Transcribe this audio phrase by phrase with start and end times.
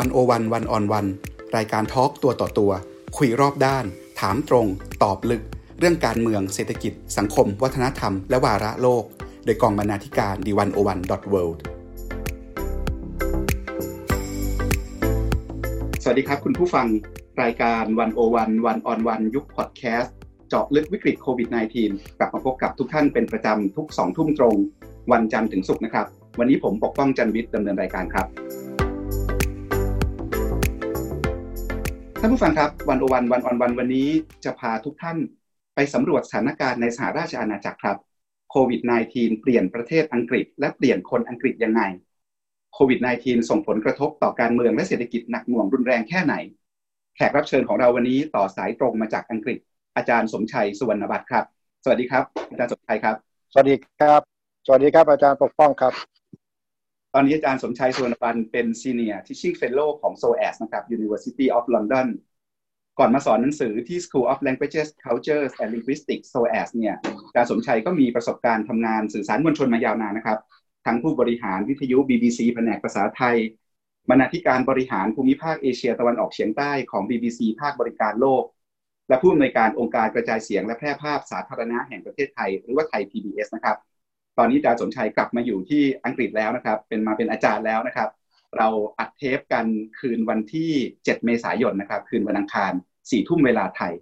[0.00, 1.06] วันโอวันวันออนวัน
[1.56, 2.72] รายการทอล์กตัวต่อตัว
[3.16, 3.84] คุยรอบด้าน
[4.20, 4.66] ถามตรง
[5.02, 5.42] ตอบลึก
[5.78, 9.04] เรื่องการเมืองเศรษฐกิจ สังคม วัฒนธรรม และวาระโลก
[9.44, 11.42] โดยกองบรรณาธิการดีวันโอวันดอทเวิ
[16.02, 16.86] สวัสดีครับคุณผู้ฟัง
[17.42, 20.14] รายการวันโอวันวันออนวันยุคพอดแคสต์
[20.48, 21.48] เจาะลึกวิกฤตโควิด
[21.84, 24.56] -19 กลับมาพบกับทุกท่านเป็นประจำทุก2ทุ่มตรง
[25.12, 26.06] วันจันทร์ถึงศุกร์นะครับ
[26.38, 34.08] วันนี้ผมปกป้องจันวิทย์ดำเนินรายการครับานผู้ฟังครับวันโอวันวันออนวันวันนี้
[34.44, 35.18] จะพาทุกท่าน
[35.74, 37.96] ไปสำรวจสถานการณ์ในสหราชอาณาจักรครับ
[38.50, 38.80] โควิด
[39.12, 41.82] -19 เปลี่ยนประเทศอังกฤษ และเปลี่ยนคนอังกฤษยังไง
[42.74, 46.34] โควิด -19 ส่งผลกระทบต่อการเมืองและเศรษฐกิจหนักหน่วงรุนแรงแค่ไหน
[47.16, 49.58] แขกรับเชิญของเราวันนี้ต่อสายตรงมาจากอังกฤษ
[49.96, 51.44] อาจารย์สมชัยสุวรรณบัตรครับ
[51.84, 53.16] สวัสดีครับ อาจารย์สมชัยครับ
[53.52, 54.20] สวัสดีครับ
[54.66, 55.92] สวัสดีครับอาจารย์ปกป้องครับ
[57.16, 62.08] อนนี้อาจารย์สมชัยสุวรรณพันเป็น Senior Teaching Fellow ของ SOAS นะครับ University of London
[62.98, 66.94] ก่อนมาสอนหนังสือที่ School of Languages Cultures and Linguistics SOAS เนี่ย
[67.26, 70.38] อาจารย์สมชัยก็มีประสบการณ์ทำงานสื่อสารมวลชนมายาวนานนะครับ
[70.86, 73.36] ทั้งผู้บริหารวิทยุ BBC แผนกภาษาไทย
[74.10, 78.42] บรรณาธิการบริหารภูมิภาคเอเชียตะวันออกเฉียงใต้ของ BBC ภาคบริการโลก
[79.08, 83.76] และผู้อำนวยการองค์การกระจายเสียงและแพร่ภาพสาธารณะแห่งประเทศไทย หรือว่าไทย PBS นะครับ
[84.38, 88.08] ตอนนี้อาสมชัยกลับมาอยู่ที่อังกฤษแล้วนะครับ เป็นมาเป็นอาจารย์แล้วนะครับ
[88.56, 89.66] เราอัดเทปกัน
[89.98, 92.72] คืนวันที่ 7 เมษายนนะครับ คืนวันอังคาร
[93.10, 93.92] สี่ทุ่มเวลาไทย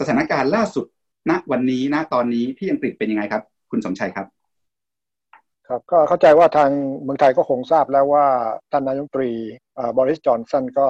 [0.00, 0.86] สถานการณ์ล่าสุด
[1.30, 4.26] ณวันนี้ณตอนนี้ที่อังกฤษเป็นยังไงครับ คุณสมชัยครับ
[5.68, 6.70] ครับก็เข้าใจว่าทาง
[7.02, 8.26] เมืองไทยก็คงทราบแล้วว่า
[8.72, 9.30] ท่านนายกตรี
[9.96, 10.88] บริสจอนสันก็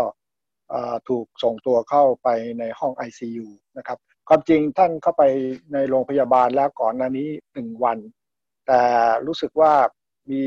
[1.08, 3.46] ถูกส่งตัวเข้าไปในห้อง ICU
[3.78, 5.22] นะครับความจริงท่านเข้าไป
[5.72, 7.98] ในโรงพยาบาลแล้วก่อนหน้านี้หนึ่งวัน
[8.68, 8.82] แต่
[9.26, 9.72] รู้สึกว่า
[10.30, 10.42] มี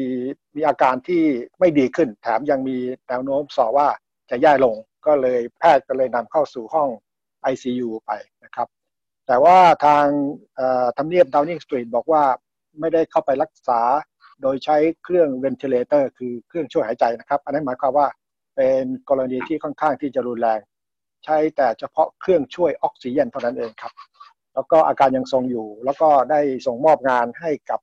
[0.55, 1.23] มีอาการที่
[1.59, 2.77] ไม่ดีขึ้น แถมยังมี
[3.07, 3.87] แนวโน้มสอว่า
[4.29, 6.89] จะแย่ลงก็เลยแพทย์ก็เลยนำเข้าสู่ห้อง
[7.51, 8.11] ICU ไป
[8.43, 8.67] นะครับ
[9.27, 10.05] แต่ว่าทาง
[10.97, 12.23] ทำเนียบดาวนิงสตรีทบอกว่า
[12.79, 13.81] ไม่ได้เข้าไปรักษา
[14.41, 18.07] โดยใช้เครื่อง ventilator คือเครื่องช่วยหายใจนะครับ อันนั้นหมายความว่า
[18.55, 20.59] เป็นกรณีที่ค่อนข้างที่จะรุนแรง
[21.25, 23.93] ใช้แต่เฉพาะเครื่องช่วยออกซิเจนเท่านั้นเองครับ
[24.53, 27.79] แล้วก็อาการยังทรงอยู่ แล้วก็ได้ส่งมอบงานให้กับ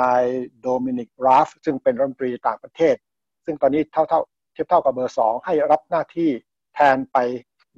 [0.00, 0.22] นาย
[0.60, 2.96] โดมินิกราบ ซึ่งเป็นรัฐมนตรีต่างประเทศ
[3.44, 4.20] ซึ่งตอนนี้เท่าเท่า
[4.52, 6.30] เทียบเท่ากับเบอร์สองให้รับหน้าที่
[6.74, 7.18] แทนไป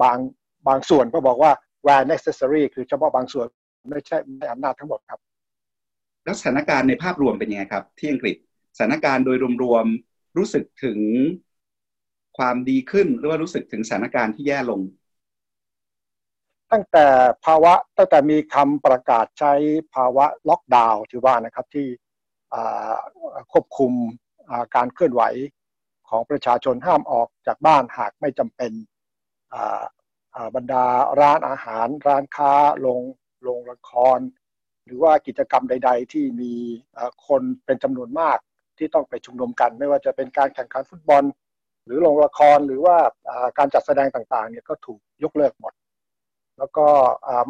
[0.02, 0.18] บาง
[0.68, 1.52] บางส่วนก็บอกว่า
[1.86, 3.46] where necessary คือเฉพาะบางส่วน
[3.88, 5.20] ไม่ใช่ไม่อำนาจทั้งหมดครับ
[6.24, 8.36] แล้วสถานการณ์ในภาพรวมเป็นยังไงครับ ที่อังกฤษ
[8.76, 10.98] สถานการณ์โดยรวมๆรู้สึกถึง
[12.38, 14.80] ความดีขึ้นหรือว่ารู้สึกถึงสถานการณ์ที่แย่ลง
[16.72, 17.06] ตั้งแต่
[17.44, 19.52] ภาวะตั้งแต่มีคำประกาศใช้
[19.94, 21.86] ภาวะล็อกดาวน์ที่ว่านะครับที่
[23.52, 23.92] ควบคุม
[24.76, 25.22] การเคลื่อนไหว
[26.08, 28.72] ของประชาชนห้ามออกจากบ้านหากไม่จำเป็น
[30.56, 30.84] บรรดา
[31.20, 33.02] ร้านอาหาร ร้านค้าโรง
[33.42, 34.18] โรงละคร
[34.84, 36.52] หรือว่ากิจกรรมใด ๆ ที่มี
[37.26, 38.38] คนเป็นจำนวนมาก
[38.78, 41.24] ที่ต้องไปชุมนุมกัน ไม่ว่าจะเป็นการแข่งขันฟุตบอล
[41.84, 42.96] หรือโรงละครหรือว่า
[43.58, 45.72] การจัดแสดงต่างๆเนี่ยก็ถูกยกเลิกหมด
[46.58, 46.86] แล้วก็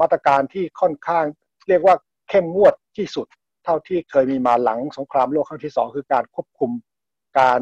[0.01, 1.25] มาตรการที่ค่อนข้าง
[1.69, 1.97] เรียกว่า
[2.29, 3.27] เข้มงวดที่สุด
[3.69, 6.71] ท่าที่เคยมีมาหลังสงครามโลกครั้งที่สองคือการควบคุม
[7.39, 7.61] การ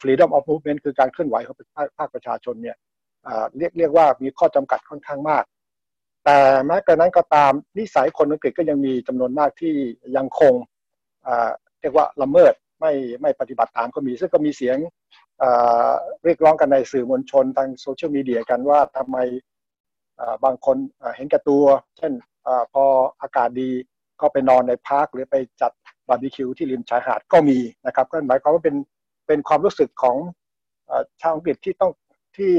[0.00, 1.56] freedom of movement คือการเคลื่อนไหวของ
[1.98, 2.76] ภาคประชาชนเนี่ย
[3.56, 5.44] เรียกเรียกว่ามีข้อจำกัดค่อนข้างมาก
[6.24, 9.74] แต่แม้กระนั้นก็ตามนิสัยคนอังกฤษก็ยังมีจำนวนมากที่
[10.16, 10.54] ยังคง
[11.80, 14.76] เรียกว่าละเมิดไม่ไม่ปฏิบัติตามก็มี ซึ่งก็มีเสียง
[16.24, 19.18] เรียกร้องกันในสื่อมวลชนทางโซเชียลมีเดียกันว่าทำไม
[20.44, 20.76] บางคน
[21.16, 21.64] เห็นแก่ตัว
[21.98, 22.12] เช่น
[22.72, 22.84] พอ
[23.22, 23.70] อากาศดี
[24.20, 25.72] ก็ไปนอนใน park หรือไปจัด
[26.08, 28.76] บาร์บีคิวที่ริมชายหาดก็มีนะครับ ก็หมายความว่าเป็น
[29.26, 30.16] เป็นความรู้สึกของ
[31.20, 31.92] ชาวอังกฤษที่ต้อง
[32.36, 32.52] ที่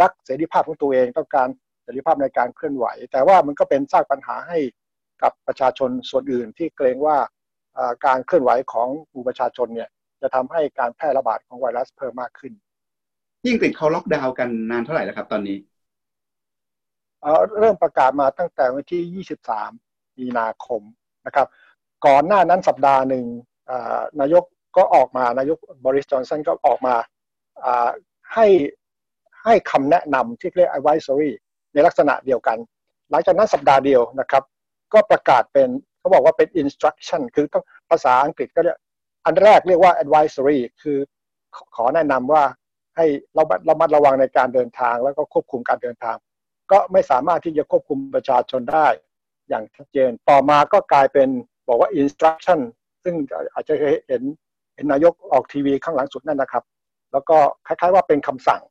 [0.00, 1.48] รักเสรีภาพของตัวเองต้องการ
[1.82, 4.58] เสรีภาพในการเคลื่อนไหว แต่ว่ามันก็เป็นสร้างปัญหาให้
[5.22, 7.16] กับประชาชนส่วนอื่นที่เกรงว่า
[8.06, 9.88] การเคลื่อนไหวของผู้ประชาชนเนี่ย
[10.22, 12.52] จะทำให้การแพร่ระบาดของไวรัสเพิ่มมากขึ้น
[13.46, 15.58] ยิ่งติดเขาล็อกดาวน์กันนานเท่าไหร่แล้วครับตอนนี้
[17.60, 19.85] เริ่มประกาศมาตั้งแต่วันที่ 23
[20.20, 20.82] มีนาคม
[21.26, 21.46] นะครับ
[22.06, 23.24] ก่อนหน้านั้นสัปดาห์หนึ่ง
[24.20, 24.44] นายก
[24.76, 26.94] ก็ออกมานายกบริสจอนสันก็ออกมา
[28.34, 28.46] ให้
[29.44, 31.30] ให้คำแนะนำที่เรียก advisory
[31.72, 32.58] ในลักษณะเดียวกัน
[33.10, 34.42] หลังจากนั้นสัปดาห์เดียวนะครับ
[34.92, 35.68] ก็ประกาศเป็น
[35.98, 38.78] เขาบอกว่าเป็น instruction คือต้องภาษาอังกฤษก็เรียก
[39.26, 40.98] อันแรกเรียกว่า advisory คือ
[41.76, 42.42] ขอแนะนำว่า
[42.96, 46.16] ให้เรารามัดระวังในการเดินทางแล้วก็ควบคุมการเดินทาง
[46.72, 48.86] ก็ไม่สามารถที่จะควบคุมประชาชนได้
[49.48, 51.28] อย่างชัดเจน ต่อมาก็กลายเป็น
[51.68, 52.60] บอกว่า instruction
[53.04, 53.14] ซึ่ง
[53.54, 54.22] อาจจะเคยเห็น
[54.74, 56.64] เห็นนายกออกทีวีข้างหลังสุดนั่นนะครับ
[57.12, 58.62] แล้วก็คล้ายๆว่าเป็นคำสั่ง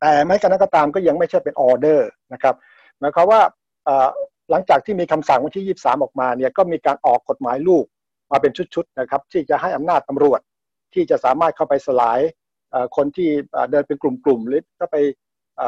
[0.00, 2.54] แต่ไม่กันนั้นก็ตามก็ยังไม่ใช่เป็นออเดอร์นะครับ
[2.98, 3.40] หมายความว่า
[4.50, 7.84] หลังจากที่มีคำสั่งวันที่ 23 ออกมาเนี่ยก็มีการออกกฎหมายลูก
[8.30, 10.40] มาเป็นชุดๆนะครับ ที่จะให้อำนาจตำรวจ
[10.94, 12.20] ที่จะสามารถเข้าไปสลาย
[12.96, 13.28] คนที่
[13.70, 14.96] เดินเป็นกลุ่มๆหรือก็ไป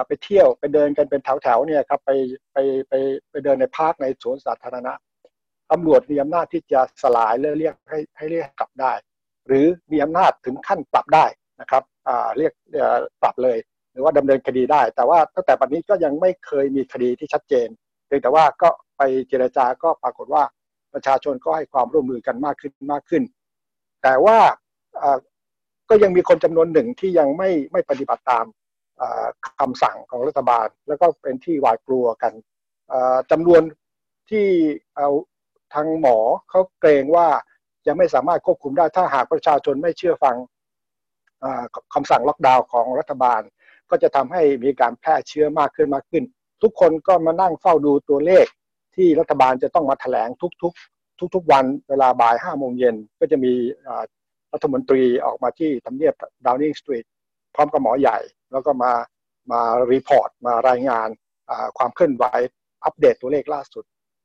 [0.07, 2.11] ไปเที่ยวไปเดินกันเป็นแถวๆเนี่ยครับไป
[2.53, 2.59] ไป
[2.89, 2.93] ไป
[3.31, 4.93] ไปเดินในพาร์คในสวนสาธารณะ
[5.71, 8.93] ตำรวจมีอำนาจที่จะสลายเรียกให้ให้เรียกกลับได้
[9.47, 11.27] หรือมีอำนาจถึงขั้นปรับได้
[11.61, 11.83] นะครับ
[12.39, 12.53] เรียก
[13.23, 13.59] ปรับเลย
[13.93, 17.69] หรือว่าดำเนินคดีได้ แต่ว่าตั้งแต่ปัจจุบันนี้ก็ยังไม่เคยมีคดีที่ชัดเจน
[18.07, 20.43] เพียงแต่ว่าก็ไปเจรจาก็ปรากฏว่า
[20.95, 23.23] ประชาชนก็ให้ความร่วมมือกันมากขึ้นมากขึ้น
[24.03, 24.39] แต่ว่า
[25.89, 28.45] ก็ยังมีคนจำนวนหนึ่งที่ยังไม่ไม่ปฏิบัติตาม
[29.61, 32.33] คำสั่งของรัฐบาล แล้วก็เป็นที่หวาดกลัวกัน
[33.31, 33.63] จำนวน
[34.31, 34.47] ที่
[34.97, 35.09] เอา
[35.75, 36.19] ทางหมอ
[36.51, 37.29] เขาเกรงว่า
[37.87, 40.37] จะไม่สามารถควบคุมได้ถ้าหากประชาชนไม่เชื่อฟัง
[41.95, 43.41] คำสั่งล็อกดาวน์ของรัฐบาล
[43.91, 46.25] ก็จะทำให้มีการแพร่เชื้อมากขึ้นมากขึ้น
[46.63, 48.47] ทุกคนก็มานั่งเฝ้าดูตัวเลข
[48.97, 50.29] ที่รัฐบาลจะต้องมาแถลง
[50.63, 53.53] ทุกๆ ทุก ๆ วันเวลาบ่ายห้าโมงเย็นก็จะมี
[54.53, 56.15] รัฐมนตรีออกมาที่ทำเนียบ
[56.47, 57.05] ดาวนิงสตรีท
[57.55, 58.19] พร้อมกับหมอใหญ่
[58.55, 58.93] แล้วก็มา
[59.51, 59.61] มา
[59.93, 61.09] report มารายงาน
[61.79, 62.25] ความเคลื่อนไหว
[62.85, 63.85] อัปเดตตัวเลขล่าสุด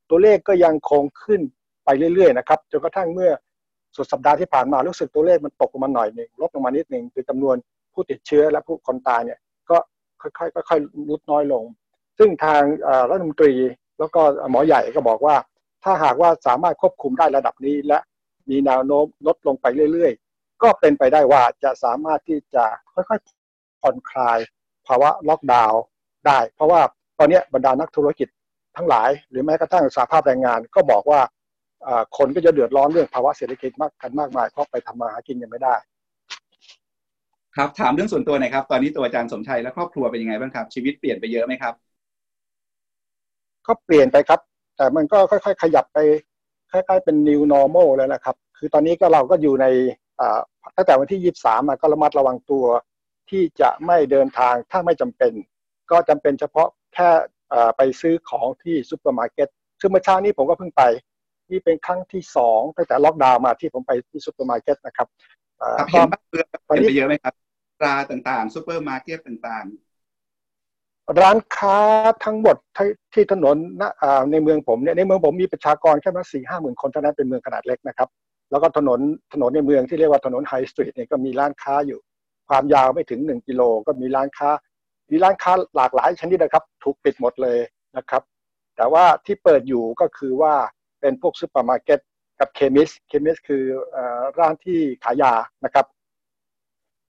[0.10, 1.42] ตัวเลขก็ยังคงขึ้น
[1.86, 3.31] ไปเรื่อยๆนะครับจนกระทั่งเมื่อ
[3.96, 7.56] สุดสัปดาห์ที่ผ่านมารู้สึกตัวเลขมันตกลงมาหน่อยหนึ่งลดลงมานิดหนึ่งคือจำนวน
[7.94, 9.40] ผู้ติดเชื้อและผู้คนตายเนี่ย
[9.70, 9.78] ก็
[10.22, 10.28] ค่
[10.62, 11.64] อยๆค่อยๆลดน้อยลง
[12.18, 12.62] ซึ่งทาง
[13.10, 13.54] รัฐมนตรี
[14.00, 14.22] แล้วก็
[14.52, 15.36] หมอใหญ่ก็บอกว่า
[15.84, 18.00] ถ้าหากว่าสามารถควบคุมได้ระดับนี้ และ
[18.50, 23.38] มีแนวโน้มลดลงไปเรื่อย ๆ ก็เป็นไปได้ว่าจะสามารถที่จะค่อยๆ
[23.81, 24.40] ผ่อนคลาย
[24.88, 25.81] ภาวะล็อกดาวน์
[26.28, 26.81] ได้ เพราะว่า
[27.20, 28.28] ตอนนี้บรรดานักธุรกิจ
[28.76, 31.20] ทั้งหลาย หรือแม้กระทั่งสาภาพแรงงานก็บอกว่า
[32.18, 35.76] คนก็จะเดือดร้อนเรื่องภาวะเศรษฐกิจมากกันมากมายเพราะไปทำมาหากินยังไม่ได้
[37.56, 41.74] ครับถามเรื่องส่วนตัวหน่อยครับ ตอนนี้ตัวอาจารย์สมชัยและครอบครัวเป็นยังไงบ้างครับ ชีวิตเปลี่ยนไปเยอะไหมครับ
[43.68, 44.40] ก็เปลี่ยนไปครับ
[44.78, 45.98] แต่มันก็ค่อย ๆ ขยับไป
[46.72, 49.66] คล้ายๆเป็น new normal แล้วนะครับ คือตอนนี้ก็เราก็อยู่ใน
[50.75, 52.66] ตั้งแต่วันที่ 23มาก็ระมัดระวังตัว
[53.30, 55.34] ที่จะไม่เดินทางถ้าไม่จำเป็น
[55.92, 57.10] ก็จำเป็นเฉพาะแค่
[57.78, 59.48] ไปซื้อของที่ซูเปอร์มาร์เก็ต
[59.80, 60.84] ซึ่งเมื่อเช้านี้ผมก็เพิ่งไป
[61.52, 65.08] นี่เป็นครั้งที่สองตั้งแต่ล็อกดาวน์มาที่ผมไปที่ซูเปอร์มาร์เก็ตนะครับ
[65.90, 67.34] เห็นบ้านเรือนเปลี่ยนไปเยอะไหมครับ
[67.84, 69.66] ร้านต่างๆซูเปอร์มาร์เก็ตต่าง
[71.22, 71.80] ร้านค้า
[72.25, 72.56] ทั้งหมด
[73.14, 73.56] ที่ถนน
[74.32, 78.10] ในเมืองผมเนี่ยในเมืองผมมีประชากรแค่มาสี่ห้าหมื่นคนเท่านั้นเป็นเมืองขนาดเล็กนะครับ
[78.52, 79.00] แล้วก็ถนน
[79.34, 82.00] ถนนในเมืองที่เรียกว่าถนนไฮสตรีทเนี่ยก็มีร้านค้าอยู่
[82.50, 84.50] ความยาวไม่ถึงหนึ่งกิโลก็มีร้านค้า
[85.12, 87.60] มีร้านค้าหลากหลายชนิดนะครับ ถูกปิดหมดเลย
[87.98, 88.24] นะครับ
[88.78, 90.54] แต่ว่าที่เปิดอยู่ก็คือว่า
[91.00, 92.00] เป็นพวกซูเปอร์มาร์เก็ต
[92.40, 93.63] กับ chemist chemist คือ
[94.40, 95.34] ร้านที่ขายยา
[95.66, 95.86] นะครับ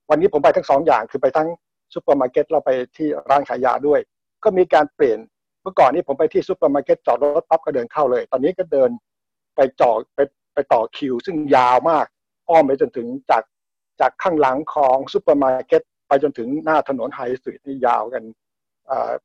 [0.09, 1.49] วันนี้ผมไปทั้งสองอย่างคือไปทั้ง
[1.93, 3.99] ซูเปอร์มาร์เก็ตเราไปที่ร้านขายยาด้วย
[4.43, 5.19] ก็มีการเปลี่ยน
[5.61, 8.89] เมื่อก่อนนี้ผมไปที่ซูเปอร์มาร์เก็ตจอดรถปั๊บก็เดินเข้าเลย ตอนนี้ก็เดิน
[9.55, 10.19] ไปจอดไป
[10.53, 12.05] ไปต่อคิว ซึ่งยาวมาก
[12.49, 13.43] อ้อมไปจนถึงจาก
[14.01, 18.23] จากข้างหลังของซูเปอร์มาร์เก็ตไปจนถึงหน้าถนนไฮสตรีทนี่ยาวกัน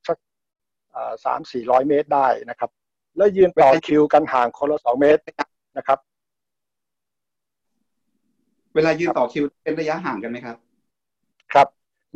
[0.07, 0.17] สัก
[1.25, 2.69] สามสี่ร้อยเมตรได้นะครับ
[3.17, 5.21] แล้วยืนต่อคิวกันห่างคนละสองเมตร
[5.77, 5.99] นะครับ
[8.75, 10.57] เวลายืนต่อคิวเป็นระยะห่างกันไหมครับ
[11.53, 11.67] ครับ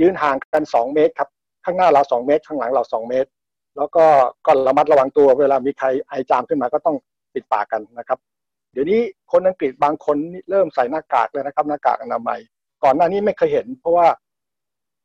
[0.02, 1.30] ยืนห่างกันสองเมตรครับ
[1.66, 3.30] ข้างหน้าเราสองเมตร ข้างหลังเราสองเมตร
[3.78, 4.06] แล้วก็
[4.46, 6.96] ก็ระมัดระวังตัว เวลามีใครไอจามขึ้นมาก็ต้อง
[7.34, 8.20] ปิดปากกันนะครับ
[8.72, 9.00] เดี๋ยวนี้
[9.32, 10.18] คนอังกฤษบางคน
[10.50, 12.40] เริ่มใส่หน้ากากเลยนะครับ หน้ากากอนามัย
[12.84, 14.08] ก่อนหน้านี้ไม่เคยเห็น เพราะว่า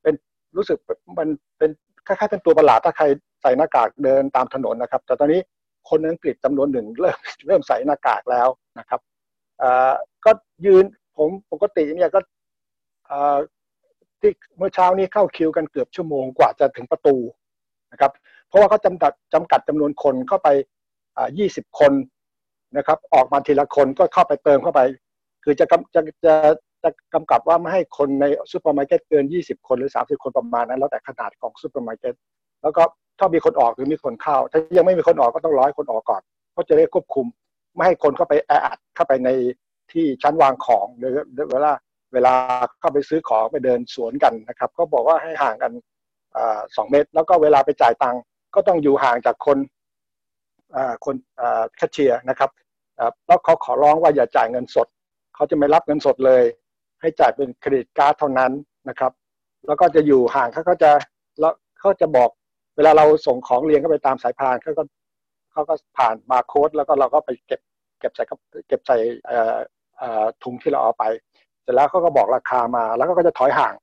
[0.03, 0.15] เป็น
[0.57, 0.79] รู้สึก
[1.19, 1.71] มันเป็น
[2.07, 3.05] คล้ายๆเป็นตัวประหลาดถ้าใคร
[3.43, 5.41] ใส่หน้ากากเดินตามถนนนะครับ แต่ตอนนี้
[5.89, 9.01] คนอังกฤษจำนวนหนึ่งเริ่มเริ่มใส่หน้ากากแล้วนะครับ
[10.25, 10.31] ก็
[10.67, 10.85] ยืน
[11.17, 12.21] ผมปกติเนี่ยก็
[14.21, 17.17] ที่เมื่อเช้านี้เข้าคิวกันเกือบชั่วโมงกว่าจะถึงประตู
[17.93, 18.13] นะครับ
[18.49, 20.49] เพราะว่าเขาจำกัดจำกัดจำนวนคนเข้าไป
[21.17, 21.93] อ่า20 คน
[22.77, 24.81] นะครับออกมาทีละคนก็เข้าไปเติมเข้าไป
[25.45, 26.35] คือจะจะจะ
[26.83, 32.15] จะกำกับว่าไม่ให้คนในซูเปอร์มาร์เก็ตเกิน 20 คนหรือ 30 คนประมาณนั้น แล้วแต่ขนาดของซูเปอร์มาร์เก็ต
[32.63, 32.83] แล้วก็
[33.19, 37.27] ถ้ามีคนออกหรือมีคนเข้า ถ้ายังไม่มีคนออกก็ต้องร้อยคนออกก่อนเพราะจะได้ควบคุม
[37.75, 39.29] ไม่ให้คนเข้าไปแออัดเข้าไปใน
[39.93, 41.15] ที่ชั้นวางของหรือ
[41.53, 41.73] เวลา
[42.13, 42.35] เวลา
[42.81, 45.73] เข้าไปซื้อของไปเดินสวนกันนะครับ ก็บอกว่าให้ห่างกัน
[46.77, 48.23] สองเมตร แล้วก็เวลาไปจ่ายตังค์
[48.55, 49.59] ก็ต้องอยู่ห่างจากคน
[51.05, 51.17] คน
[51.77, 52.51] แคชเชียร์นะครับ
[53.27, 54.87] แล้วเขาขอร้องว่าอย่าจ่ายเงินสด
[55.35, 56.43] เขาจะไม่รับเงินสดเลย
[57.01, 58.53] ให้จ่ายเป็นเครดิตการ์ดเท่านั้น
[58.89, 59.13] นะครับ
[59.67, 60.91] แล้วก็จะอยู่ห่างเขาก็จะ
[61.41, 62.31] แล้วเขาจะบอก
[62.77, 64.83] เวลาเราส่งของเรียงเข้าไปตามสายพานเขาก็
[65.53, 67.61] เขาก็ผ่านบาร์โค้ดแล้วก็เราก็ไปเก็บ
[68.01, 68.25] เก็บใส่
[68.69, 68.97] เก็บใส่
[70.43, 71.05] ถุงที่เราเอาไป
[71.63, 73.75] เสร็จแล้วเขาก็บอกราคามา แล้วก็จะถอยห่าง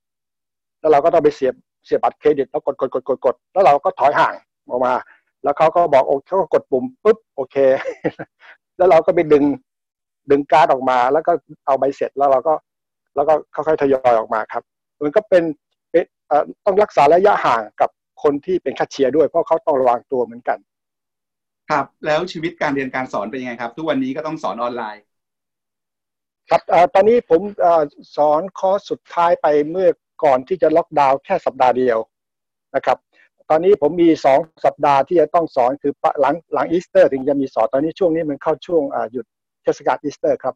[0.80, 1.56] แล้วเราก็ต้องไปเสียบ
[1.86, 4.34] เสียบบัตรเครดิตแล้วกดกดกดกดกดแล้วเราก็ถอยห่าง
[4.68, 4.94] ออกมา
[5.44, 7.56] แล้วเขาก็บอกโอเคเขาก็กดปุ่มปุ๊บโอเค
[8.78, 9.44] แล้วเราก็ไปดึง
[10.32, 11.32] ดึงการ์ดออกมา แล้วก็
[11.66, 12.54] เอาใบเสร็จแล้วเราก็
[13.16, 14.64] แล้วก็ค่อยๆทยอยออกมาครับ
[15.04, 15.44] มันก็เป็น
[16.66, 17.90] ต้องรักษาระยะห่างกับ
[18.24, 20.58] คนที่เป็นแคชเชียร์ด้วยเพราะเขาต้องระวังตัวเหมือนกัน
[21.70, 25.04] ครับแล้วชีวิตการเรียนการสอนเป็นยังไงครับ ทุกวันนี้ก็ต้องสอนออนไลน์
[26.50, 26.62] ครับ
[26.94, 27.42] ตอนนี้ผม
[28.18, 29.90] สอนคอร์สสุดท้ายไปเมื่อ
[30.24, 31.98] ก่อนที่จะล็อกดาวน์แค่สัปดาห์เดียว
[32.76, 32.98] นะครับ
[33.50, 39.26] ตอนนี้ผมมีสองสัปดาห์ที่จะต้องสอนคือหลังหลังอีสเตอร์ ถึงจะมีสอนตอนนี้ช่วงนี้มันเข้าช่วงหยุด
[39.64, 40.56] เทศกาลอีสเตอร์ครับ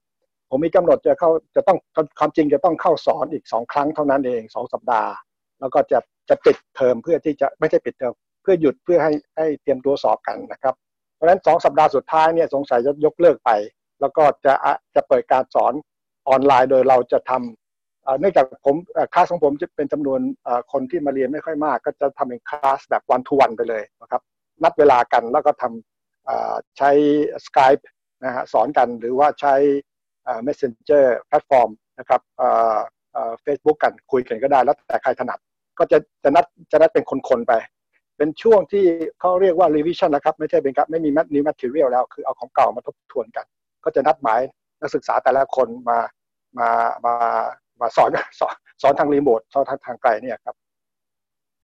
[0.50, 1.78] ผมมีกำหนดจะเข้าจะต้อง
[2.20, 5.12] ความจริงจะต้องเข้าสอนอีกสองครั้งเท่านั้นเองสองสัปดาห์
[5.60, 10.76] แล้วก็จะจะปิดเทอมเพื่อที่จะไม่ใช่ปิดเทอมเพื่อหยุดเพื่อให้ให้เตรียมตัวสอบกันนะครับ
[11.16, 13.52] เพราะฉะนั้นสองสัปดาห์สุดท้ายเนี่ยสงสัยจะยกเลิกไป
[14.02, 14.54] แล้วก็จะ
[14.96, 15.74] จะเปิดการสอน
[16.30, 17.67] ออนไลน์โดยเราจะทำ
[18.20, 18.76] เนื่องจากผม
[19.14, 20.20] คลาสของผมจะเป็นจำนวน
[20.72, 24.22] คนที่มาเรียนไม่ค่อยมาก ก็จะทำเป็นคลาสแบบ one-to-one ไปเลยนะครับ
[24.64, 26.92] นัดเวลากันแล้วก็ทำใช้
[27.46, 27.84] Skype
[28.24, 29.56] นะฮะสอนกันหรือว่าใช้
[30.46, 32.22] messenger แพลตฟอร์มนะครับ
[33.42, 35.40] เฟซบุ๊กกันคุยกันก็ได้แล้วแต่ใครถนัด
[35.80, 37.54] ก็จะจะนัดจะนัดเป็นคนๆไป
[38.18, 38.86] เป็นช่วงที่
[39.20, 43.46] เขาเรียกว่า revision นะครับ ไม่ใช่เป็นครับไม่มี new material แล้ว คือเอาของเก่ามาทบทวนกัน
[43.84, 44.40] ก็จะนัดหมาย
[44.82, 46.00] นักศึกษาแต่ละคนมา
[46.58, 46.70] มา
[47.06, 47.16] มา
[47.82, 50.56] มาสอนสอนสอนทางรีโมทสอนทางทางไกลเนี่ยครับ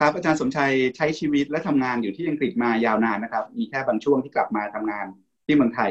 [0.00, 5.06] ครับอาจารย์สมชัยใช้ชีวิตและทำงานอยู่ที่อังกฤษมายาวนานนะครับ มีแค่บางช่วงที่กลับมาทำงาน
[5.46, 5.90] ที่เมืองไทย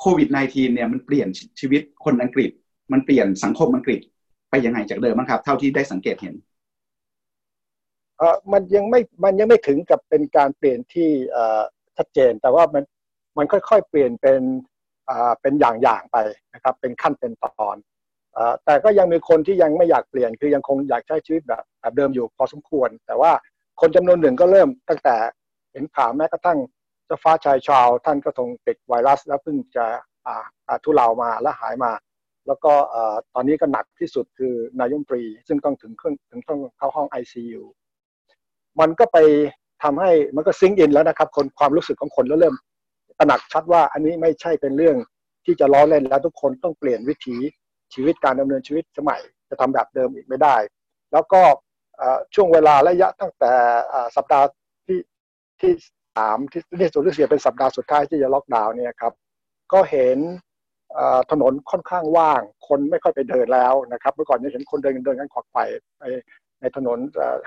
[0.00, 1.28] โควิด -19 เนี่ยมันเปลี่ยน
[1.60, 2.50] ชีวิตคนอังกฤษ
[2.92, 4.00] มันเปลี่ยนสังคมอังกฤษ
[4.50, 6.34] ไปยังไงจากเดิมบ้างครับ เท่าที่ได้สังเกตเห็น
[8.18, 11.62] เออมันยังไม่มันยังไม่ถึงกับเป็นการเปลี่ยนที่เอ่อ
[11.96, 12.84] ชัดเจน แต่ว่ามัน
[13.38, 14.40] มันค่อยๆ เปลี่ยนเป็น
[15.08, 16.16] อ่าเป็นอย่างๆไป
[16.54, 17.93] นะครับ เป็นขั้นเป็นตอนอ
[18.64, 23.32] แต่ก็ยังมีคนที่ยังไม่อยากเปลี่ยน คือยังคงอยากใช้ชีวิตแบบแบบเดิมอยู่พอสมควร แต่ว่า
[23.80, 25.16] คนจำนวนหนึ่งก็เริ่มตั้งแต่
[25.72, 26.58] เห็นข่าวแม้กระทั่ง
[27.06, 29.86] เจ้าฟ้าชายชาว ท่านก็ทรงติดไวรัส แล้วเพิ่งจะ
[30.84, 31.92] ทุเลามาและหายมา
[32.46, 32.72] แล้วก็
[33.34, 37.62] ตอนนี้ก็หนักที่สุดคือนายมปรี ซึ่งต้องถึงขึ้นถึงต้องเข้าห้อง ICU
[38.80, 39.18] มันก็ไป
[39.82, 42.54] ทำให้มันก็ซิงอินแล้วนะครับ คนความรู้สึกของคนแล้วเริ่ม
[43.18, 44.96] ตระหนักชัดว่าอันนี้ไม่ใช่เป็นเรื่อง
[45.44, 47.36] ที่จะล้อเล่นแล้วทุกคนต้องเปลี่ยนวิถี
[47.94, 49.20] ชีวิตการดำเนินชีวิตสมัย
[49.50, 50.56] จะทำแบบเดิมอีกไม่ได้
[51.12, 51.42] แล้วก็
[52.34, 53.52] ช่วงเวลาระยะตั้งแต่
[54.16, 54.46] สัปดาห์
[54.86, 54.98] ที่
[55.60, 55.72] ที่
[56.16, 59.12] สามที่ที่สุดที่เสียเป็นสัปดาห์สุดท้ายที่จะล็อกดาวน์เนี่ยครับ
[59.72, 60.18] ก็เห็น
[61.30, 65.64] ถนนค่อนข้างว่าง คนไม่ค่อยไปเดินแล้วนะครับ เมื่อก่อนจะเห็นคนเดินเดินกันขวักไขว่
[66.60, 66.98] ในถนน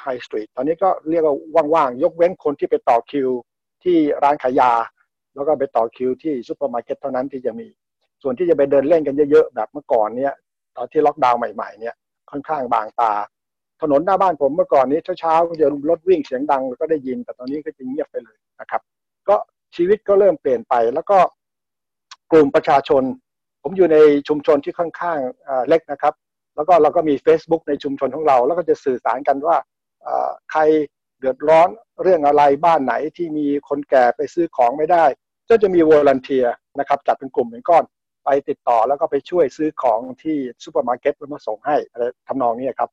[0.02, 3.30] High Street ตอนนี้ก็เรียกว่าว่างๆ ยกเว้นคนที่ไปต่อคิว
[3.84, 4.72] ที่ร้านขายยา
[5.36, 7.68] แล้วก็ไปต่อคิวที่ซูเปอร์มาร์เก็ตเท่านั้นที่จะมี
[8.22, 10.34] ส่วนที่จะไปเดินเล่นกันเยอะๆแบบเมื่อก่อนเนี่ย
[10.78, 11.96] ตอนที่ล็อกดาวน์ใหม่ๆเนี่ย
[12.32, 13.14] ค่อนข้างบางตา
[13.82, 18.82] ถนนหน้าบ้านผมเมื่อก่อนนี้เช้าๆจะรถวิ่งเสียงดังก็ได้ยิน แต่ตอนนี้ก็จะเงียบไปเลยนะครับ
[19.30, 19.36] ก็
[19.76, 21.18] ชีวิตก็เริ่มเปลี่ยนไป แล้วก็
[22.32, 23.04] กลุ่มประชาชน
[23.64, 23.98] ผมอยู่ใน
[24.28, 25.18] ชุมชนที่ค่อนข้าง
[25.68, 26.14] เล็กนะครับ
[26.56, 29.58] แล้วก็เราก็มี Facebook ในชุมชนของเรา แล้วก็จะสื่อสารกันว่า
[30.52, 30.62] ใคร
[31.20, 31.70] เดือดร้อน
[32.04, 35.06] เรื่องอะไรบ้านไหนที่มีคนแก่ไปซื้อของไม่ได้
[35.50, 36.46] ก็จะมี volunteer
[36.80, 37.84] นะครับจัดเป็นกลุ่มเป็นก้อน
[38.28, 42.90] ไปติดต่อแล้วก็ไปช่วยซื้อของที่ซูเปอร์มาร์เก็ตแล้วมาส่งให้อะไรทำนองนี้ครับ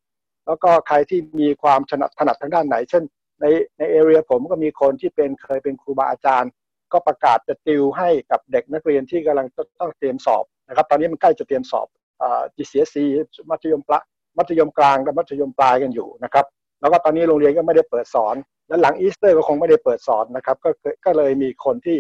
[0.47, 3.03] แล้วก็ใครที่มีความถนัดถนัดทางด้านไหน เช่น
[3.41, 3.47] ใน
[3.79, 6.51] ใน area ผมก็มีคนที่เป็นเคยเป็นครูบาอาจารย์
[6.93, 9.47] ก็ประกาศจะติวให้กับเด็กนักเรียนที่กำลัง
[9.81, 11.87] ต้องเตรียมสอบนะครับตอนนี้มันใกล้จะเตรียมสอบ
[12.23, 13.05] อ่า GCSE
[13.51, 13.95] มัธยมปล
[14.39, 16.47] มัธยมกลางกับมัธยมปลายกันอยู่นะครับ
[16.81, 18.35] แล้วก็ตอนนี้โรงเรียนก็ไม่ได้เปิดสอน
[18.69, 20.71] และหลังอีสเตอร์ก็คงไม่ได้เปิดสอนนะครับก็
[21.05, 21.97] ก็เลยมีคนที่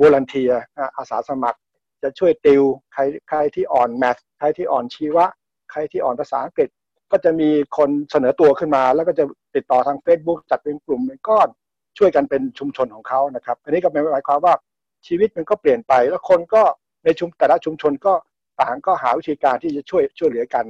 [0.00, 0.52] volunteer
[0.96, 1.58] อาสาสมัคร
[2.04, 5.26] จะช่วยติวใครใครที่อ่อน math ใครที่อ่อนชีวะ
[5.70, 6.68] ใครที่อ่อนภาษาอังกฤษ
[7.12, 11.48] ก็จะมีคนเสนอตัวขึ้นมา แล้วก็จะติดต่อทาง Facebook จัดเป็นกลุ่มเป็นก้อน
[11.98, 14.54] ช่วยกันเป็นชุมชนของเขานะครับ อันนี้ก็หมายความว่า
[15.06, 16.62] ชีวิตมันก็เปลี่ยนไป แล้วคนก็
[17.04, 18.14] ในชุมแต่ละชุมชนก็
[18.60, 20.64] ต่างก็หาวิธีการที่จะช่วยช่วยเหลือกัน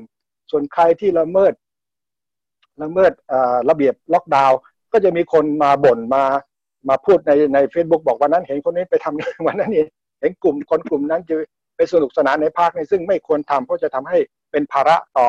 [0.50, 1.53] ส่วนใครที่ละเมิด
[2.83, 3.12] ละเมิด
[3.71, 4.59] ระเบียบล็อกดาวน์
[4.93, 6.25] ก็จะมีคนมาบ่นมา
[6.88, 9.88] มาพูดในใน Facebook บอกวันนั้นเห็นคนนี้ไปทำวันนั้นเเห็น
[10.43, 11.37] กลุ่มคนกลุ่มนั้นจะ
[11.76, 14.19] ไปสนุกสนานในภาคในซึ่งไม่ควรทำเพราะจะทำให้
[14.52, 15.28] เป็นภาระต่อ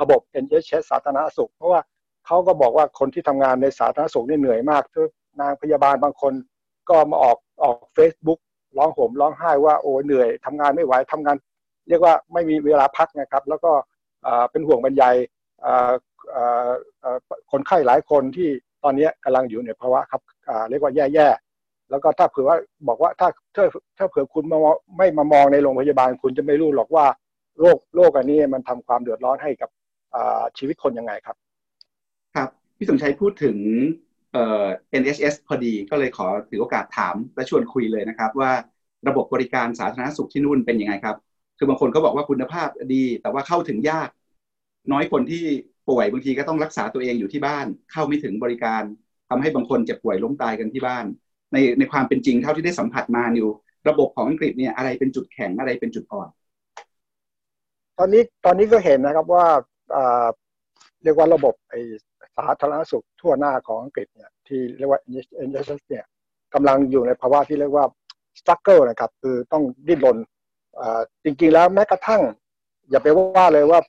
[0.00, 1.80] ระบบ NHS สาธารณสุข เพราะว่า
[2.26, 5.10] เขาก็บอกว่าคนที่ทำงานในสาธารณสุขนี่เหนื่อยมากทุก
[5.40, 6.32] นางพยาบาลบางคน
[6.90, 8.38] ก็มาออกออก Facebook
[8.78, 11.36] ร้องห่มร้องไห้ว่าโอ้เหนื่อยทำงานไม่ไหวทำงาน
[11.88, 13.72] เรียกว่าไม่มีเวลาพักนะครับ แล้วก็
[14.50, 15.14] เป็นห่วงบรรยาย
[17.52, 18.48] คนไข้หลายคนที่
[18.84, 20.22] ตอนนี้กำลังอยู่ในภาวะครับ
[20.70, 21.45] เรียกว่าแย่ๆ
[21.90, 22.56] แล้วก็ถ้าเผื่อว่า
[22.88, 23.64] บอกว่าถ้าถ้า
[23.98, 24.58] ถ้าเผื่อคุณมา
[24.98, 27.06] ไม่มามองในโรงพยาบาลคุณจะไม่รู้หรอกว่า
[27.60, 29.70] โรคโรคอันนี้มันทำความเดือดร้อนให้กับ
[30.58, 31.36] ชีวิตคนยังไงครับ
[32.34, 33.56] ครับพี่สมชัยพูดถึง
[34.32, 34.64] เอ่อ
[35.00, 38.52] NHS พอดีก็เลยขอถือโอกาสถามและชวนคุยเลยนะครับ ว่า
[39.08, 41.16] ระบบบริการสาธารณสุขที่นู่นเป็นยังไงครับ
[41.58, 44.08] คือบางคนก็บอกว่าคุณภาพดี แต่ว่าเข้าถึงยาก
[44.92, 45.44] น้อยคนที่
[45.88, 48.82] ป่วยบางทีก็ต้องรักษาตัวเองอยู่ที่บ้าน เข้าไม่ถึงบริการ
[49.28, 51.04] ทำให้บางคนเจ็บป่วยล้มตายกันที่บ้าน
[51.56, 53.50] ในในความเป็นจริงเท่าที่ได้สัมผัสมาอยู่
[53.88, 56.28] ระบบของอังกฤษเนี่ยอะไรเป็นจุดแข็งอะไรเป็นจุดอ่อน
[57.98, 59.46] ตอนนี้ตอนนี้ก็เห็นนะครับว่า
[61.02, 61.74] เรียกว่าระบบไอ
[62.36, 65.00] สาธารณสุขทั่วหน้าของอังกฤษเนี่ยที่เรียกว่า
[65.48, 66.04] NHS เนี่ย
[66.54, 67.84] กำลังอยู่ในภาวะที่เรียกว่า
[68.38, 70.18] struggle นะครับคือต้องดิ้นรน
[71.24, 72.22] จริงๆแล้วแม้กระทั่ง
[72.90, 73.80] อย่าไปว่าเลยว่า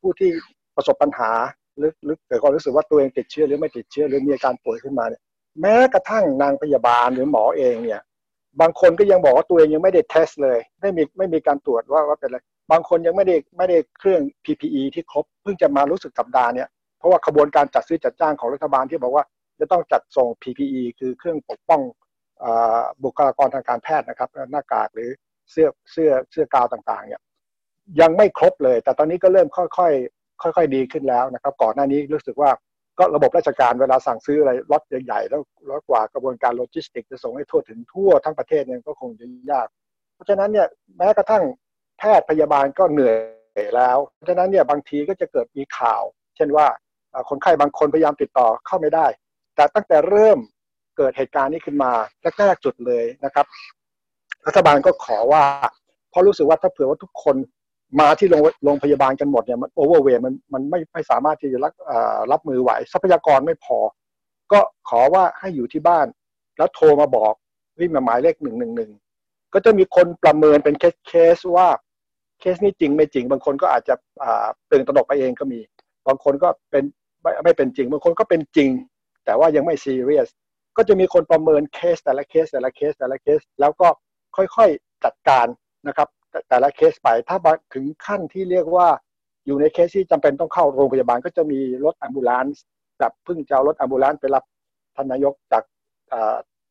[0.00, 0.30] ผู้ที่
[0.76, 1.30] ประสบปัญหา
[1.78, 5.22] หรือหรือเกิดความรู้สึกว่าตัวเองติดเชื้อหรือไม่ติดเชื้อหรือมีอาการป่วยขึ้นมาเนี่ย
[5.60, 8.00] แม้กระทั่งนางพยาบาลหรือหมอเองเนี่ย
[8.60, 12.38] บางคนก็ยังบอกว่าตัวเองยังไม่ได้เทสเลย ไม่มีไม่มีการตรวจว่าว่าเป็นอะไร
[12.72, 19.24] บางคนยังไม่ได้ไม่ได้เครื่อง PPE ที่ครบเพิ่งจะมารู้สึกสัปดาห์เนี่ยเพราะว่าขบวนการจัดซื้อจัดจ้างของรัฐบาลที่บอกว่า
[19.60, 21.82] จะต้องจัดส่ง PPE คือเครื่องปกป้อง
[23.04, 25.10] บุคลากรทางการแพทย์นะครับ หน้ากากหรือ
[25.50, 27.20] เสื้อเสื้อเสื้อกาวต่างๆเนี่ย
[28.00, 32.50] ยังไม่ครบเลย แต่ตอนนี้ก็เริ่มค่อยๆค่อย ๆ ดีขึ้นแล้วนะครับ ก่อนหน้านี้รู้สึกว่า
[32.98, 39.66] ก็ระบบราชการเวลาสั่งซื้ออะไรรถใหญ่ๆแล้วแล้วกว่ากระบวนการโลจิสติกจะส่งให้ทั่วถึงทั่วทั้งประเทศเนี่ยก็คงจะยาก
[40.14, 41.42] เพราะฉะนั้นเนี่ยแม้กระทั่ง
[41.98, 43.16] แพทย์พยาบาลก็เหนื่อย
[43.76, 46.02] แล้ว เพราะฉะนั้นเนี่ยบางทีก็จะเกิดมีข่าว
[46.36, 46.66] เช่นว่า
[47.30, 49.06] คนไข้บางคนพยายามติดต่อเข้าไม่ได้
[49.56, 50.38] แต่ตั้งแต่เริ่ม
[50.96, 51.92] เกิดเหตุการณ์นี้ขึ้นมา
[52.38, 53.46] แรกๆจุดเลยนะครับ
[54.46, 55.44] รัฐบาลก็ขอว่า
[56.10, 57.36] เพราะรู้สึกว่าถ้าเผื่อว่าทุกคน
[58.00, 61.72] มาที่โรงโรงพยาบาลกันหมดเนี่ยมันโอเวอร์เวมันมันไม่ไม่สามารถที่จะรับ
[62.32, 63.78] รับมือไหวทรัพยากรไม่พอ
[64.52, 66.06] ก็ขอว่าให้อยู่ที่บ้าน
[66.58, 67.34] แล้วโทรมาบอก
[67.80, 68.90] รีบมาหมายเลขหนึ่งหนึ่งหนึ่ง
[69.54, 71.68] ก็จะมีคนประเมินเป็นเคสเคสว่า
[72.40, 73.94] เคสนี้จริงไม่จริง บางคนก็อาจจะ
[74.72, 75.60] ตื่นตระหนกไปเองก็มี
[76.06, 76.84] บางคนก็เป็น
[77.22, 78.70] ไม่ไม่เป็นจริง บางคนก็เป็นจริง
[79.24, 80.28] แต่ว่ายังไม่ซีเรียส
[80.76, 83.88] ก็จะมีคนประเมินเคสแต่ละเคสแต่ละเคสแต่ละเคส แล้วก็
[84.36, 85.46] ค่อยๆจัดการ
[85.88, 86.08] นะครับ
[86.48, 87.38] แต่ละเคสไปถ้า
[87.74, 88.88] ถึงขั้นที่เรียกว่า
[89.46, 92.64] อยู่ในเคสที่จำเป็นต้องเข้าโรงพยาบาล ก็จะมีรถ ambulance
[92.98, 94.44] แบบเพิ่งจะรถ ambulance ไปรับ
[94.96, 95.62] ท่านนายกจาก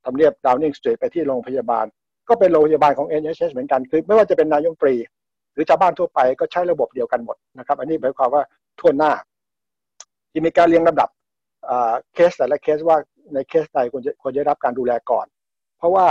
[0.04, 1.86] ทำเนียบดาวนิงสตรีทไปที่โรงพยาบาล
[2.30, 4.96] ก็เป็นโรงพยาบาลของ NHS เหมือนกันคือไม่ว่าจะเป็นนายกปรี
[5.54, 8.44] หรือชาวบ้านทั่วไปก็ใช้ระบบเดียวกันหมดนะครับ อันนี้หมายความว่า
[8.80, 9.12] ทั่วหน้า
[10.32, 11.10] ที่มีการเรียงลำดับ
[12.14, 12.98] เคสแต่ละเคสว่า
[13.34, 15.26] ในเคสใดควรจะควรจะรับการดูแลก่อน
[15.78, 16.08] เพราะว่า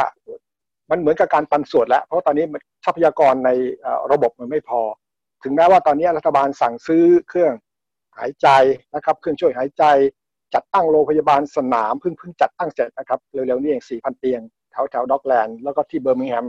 [0.90, 2.44] มันเหมือนกับการปันส่วนแล้ว เพราะตอนนี้
[2.84, 3.50] ทรัพยากรใน
[4.12, 4.80] ระบบมันไม่พอ
[5.42, 7.52] ถึงแม้ว่าตอนนี้รัฐบาลสั่งซื้อเครื่อง
[8.18, 8.48] หายใจ
[8.94, 9.84] นะครับ เครื่องช่วยหายใจ
[10.54, 16.46] จัดตั้งโรงพยาบาลสนามเพิ่งเพิ่งจัดตั้งเสร็จนะครับ เร็วๆนี้เอง 4,000 เตียงแถวแถวด็อกแลนด์แล้วก็ที่เบอร์มิงแฮม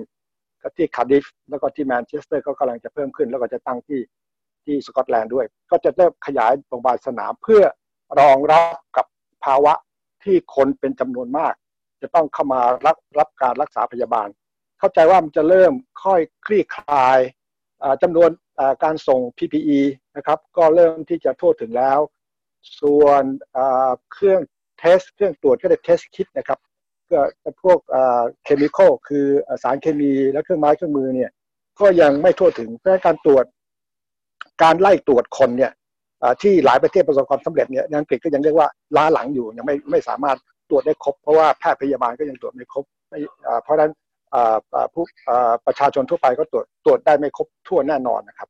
[0.62, 4.02] ก็ที่คาร์ดิฟแล้วก็ที่แมนเชสเตอร์ก็กำลังจะเพิ่มขึ้น แล้วก็จะตั้งที่
[4.65, 7.63] ที่สกอตแลนด์ด้วย ก็จะเริ่มขยายโรงพยาบาลสนามเพื่อ
[8.19, 9.06] รองรับกับ
[9.45, 9.73] ภาวะ
[10.23, 11.54] ที่คนเป็นจำนวนมาก
[12.01, 14.27] จะต้องเข้ามารับรับการรักษาพยาบาล
[14.79, 17.19] เข้าใจว่ามันจะเริ่มค่อยคลี่คลาย
[18.01, 18.29] จำนวน
[18.83, 19.79] การส่ง PPE
[20.17, 21.99] นะครับก็เริ่มที่จะทั่วถึงแล้ว
[22.81, 23.23] ส่วน
[24.13, 24.41] เครื่อง
[24.80, 26.60] test เครื่องตรวจก็เรียก test kit นะครับ
[27.12, 27.21] ก็
[27.63, 27.79] พวก
[28.43, 29.25] chemical คือ
[29.63, 31.31] สารเคมีและเครื่องไม้เครื่องมือเนี่ย
[31.79, 33.45] ก็ยังไม่ทั่วถึงเพราะการตรวจ
[34.63, 35.71] การไล่ตรวจคนเนี่ย
[36.41, 40.38] ที่หลายประเทศประสบความสำเร็จเนี่ยอังกฤษก็ยังเรียกว่าล้าหลังอยู่ยังไม่ไม่สามารถ
[40.69, 42.86] ตรวจได้ครบ เพราะว่าแพทย์พยาบาลก็ยังตรวจไม่ครบ
[43.63, 43.91] เพราะฉะนั้น
[44.93, 45.03] ผู้
[45.65, 48.49] ประชาชนทั่วไปก็ตรวจตรวจได้ไม่ครบทั่วแน่นอนนะครับ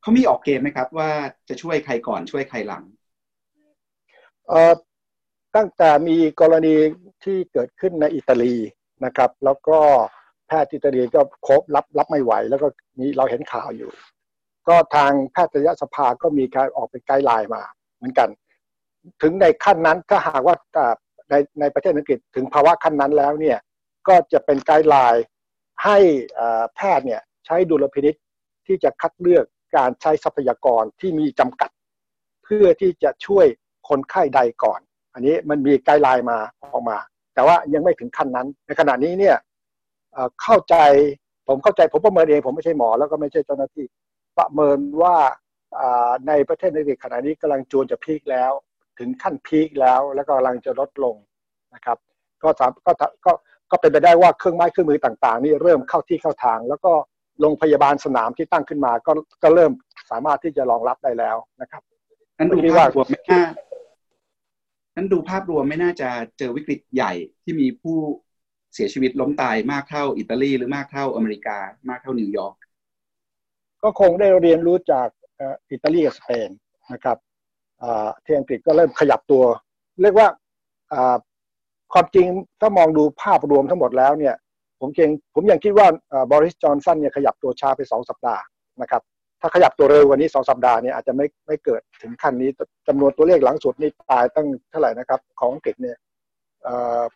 [0.00, 1.10] เขามีออกเกมไหมครับ ว่า
[1.48, 2.84] จะช่วยใครก่อนช่วยใครหลัง
[4.48, 4.74] เอ่อ
[5.56, 6.74] ตั้งแต่มีกรณี
[7.24, 8.56] ที่เกิดขึ้นในอิตาลี
[9.04, 9.78] นะครับ แล้วก็
[10.46, 12.66] แพทย์อิตาลีก็ครบรับรับไม่ไหว แล้วก็
[12.98, 13.90] มีเราเห็นข่าวอยู่
[14.68, 17.62] ก็ทางแพทยสภาก็มีการออกเป็นไกด์ไลน์มา
[17.96, 18.28] เหมือนกัน
[19.22, 20.56] ถึงในขั้นนั้นถ้าหากว่า
[21.30, 23.58] ในในประเทศอังกฤษถึงภาวะขั้นนั้นแล้วเนี่ย
[24.08, 25.24] ก็จะเป็นไกด์ไลน์
[25.84, 25.98] ให้
[26.74, 28.14] แพทย์เนี่ยใช้ดุลพินิษ
[28.66, 29.44] ที่จะคัดเลือก
[29.76, 31.70] การใช้ทรัพยากรที่มีจำกัด
[32.44, 33.46] เพื่อที่จะช่วย
[33.88, 34.80] คนไข้ใดก่อน
[35.14, 36.38] อันนี้มันมีไกด์ไลน์มา
[36.72, 36.98] ออกมา
[37.34, 39.36] แต่ว่ายังไม่ถึงขั้นนั้น ในขณะนี้เนี่ย
[40.42, 40.76] เข้าใจ
[41.48, 43.86] ผมเข้าใจผมประเมินเองผมไม่ใช่หมอแล้วก็ไม่ใช่เจ้าหน้าที่
[44.38, 45.16] ประเมินว่า
[46.28, 48.52] ในประเทศในขณะนี้กำลังจูนจะพีคแล้ว
[48.98, 51.16] ถึงขั้นพีคแล้ว แล้วก็กำลังจะลดลง
[51.74, 51.98] นะครับ
[52.42, 52.92] ก็สามก็
[53.26, 53.32] ก็
[53.70, 56.92] ก็เป็นไปได้ว่าเครื่องไม้เครื่องมือต่างๆ นี่เริ่มเข้าที่เข้าทาง แล้วก็
[57.40, 59.72] โรงพยาบาลสนามที่ตั้งขึ้นมา ก็ก็เริ่ม
[60.10, 61.82] สามารถที่จะรองรับได้แล้วนะครับ
[62.38, 63.44] นั้นดูภาพรวมไม่น่า
[64.96, 66.08] นั้นดูภาพรวมไม่น่าจะ
[66.38, 67.12] เจอวิกฤตใหญ่
[67.44, 67.96] ที่มีผู้
[68.74, 71.58] เสียชีวิตล้มตายมากเท่าอิตาลี หรือมากเท่าอเมริกา
[71.88, 72.56] มากเท่านิวยอร์ก
[73.82, 75.08] ก็คงได้เรียนรู้จาก
[75.70, 76.50] อิตาลีกับสเปน
[76.92, 77.18] นะครับ
[78.24, 79.42] ที่อังกฤษก็เริ่มขยับตัว
[80.02, 80.28] เรียกว่า
[81.92, 82.26] ความจริง
[82.60, 84.34] ถ้ามองดูภาพรวมทั้งหมดแล้วเนี่ย
[84.80, 85.86] ผมเองผมยังคิดว่า
[86.32, 88.42] บริสจอนสันเนี่ยขยับตัวช้าไปสองสัปดาห์
[88.82, 89.02] นะครับ
[89.40, 92.50] ถ้าขยับตัวเร็วกว่านี้สองสัปดาห์เนี่ยอาจจะไม่ไม่เกิดถึงขั้นนี้
[92.88, 95.96] จำนวนตัวเลขหลังสุดนี่ตายตั้งเท่าไหร่นะครับ ของอังกฤษเนี่ย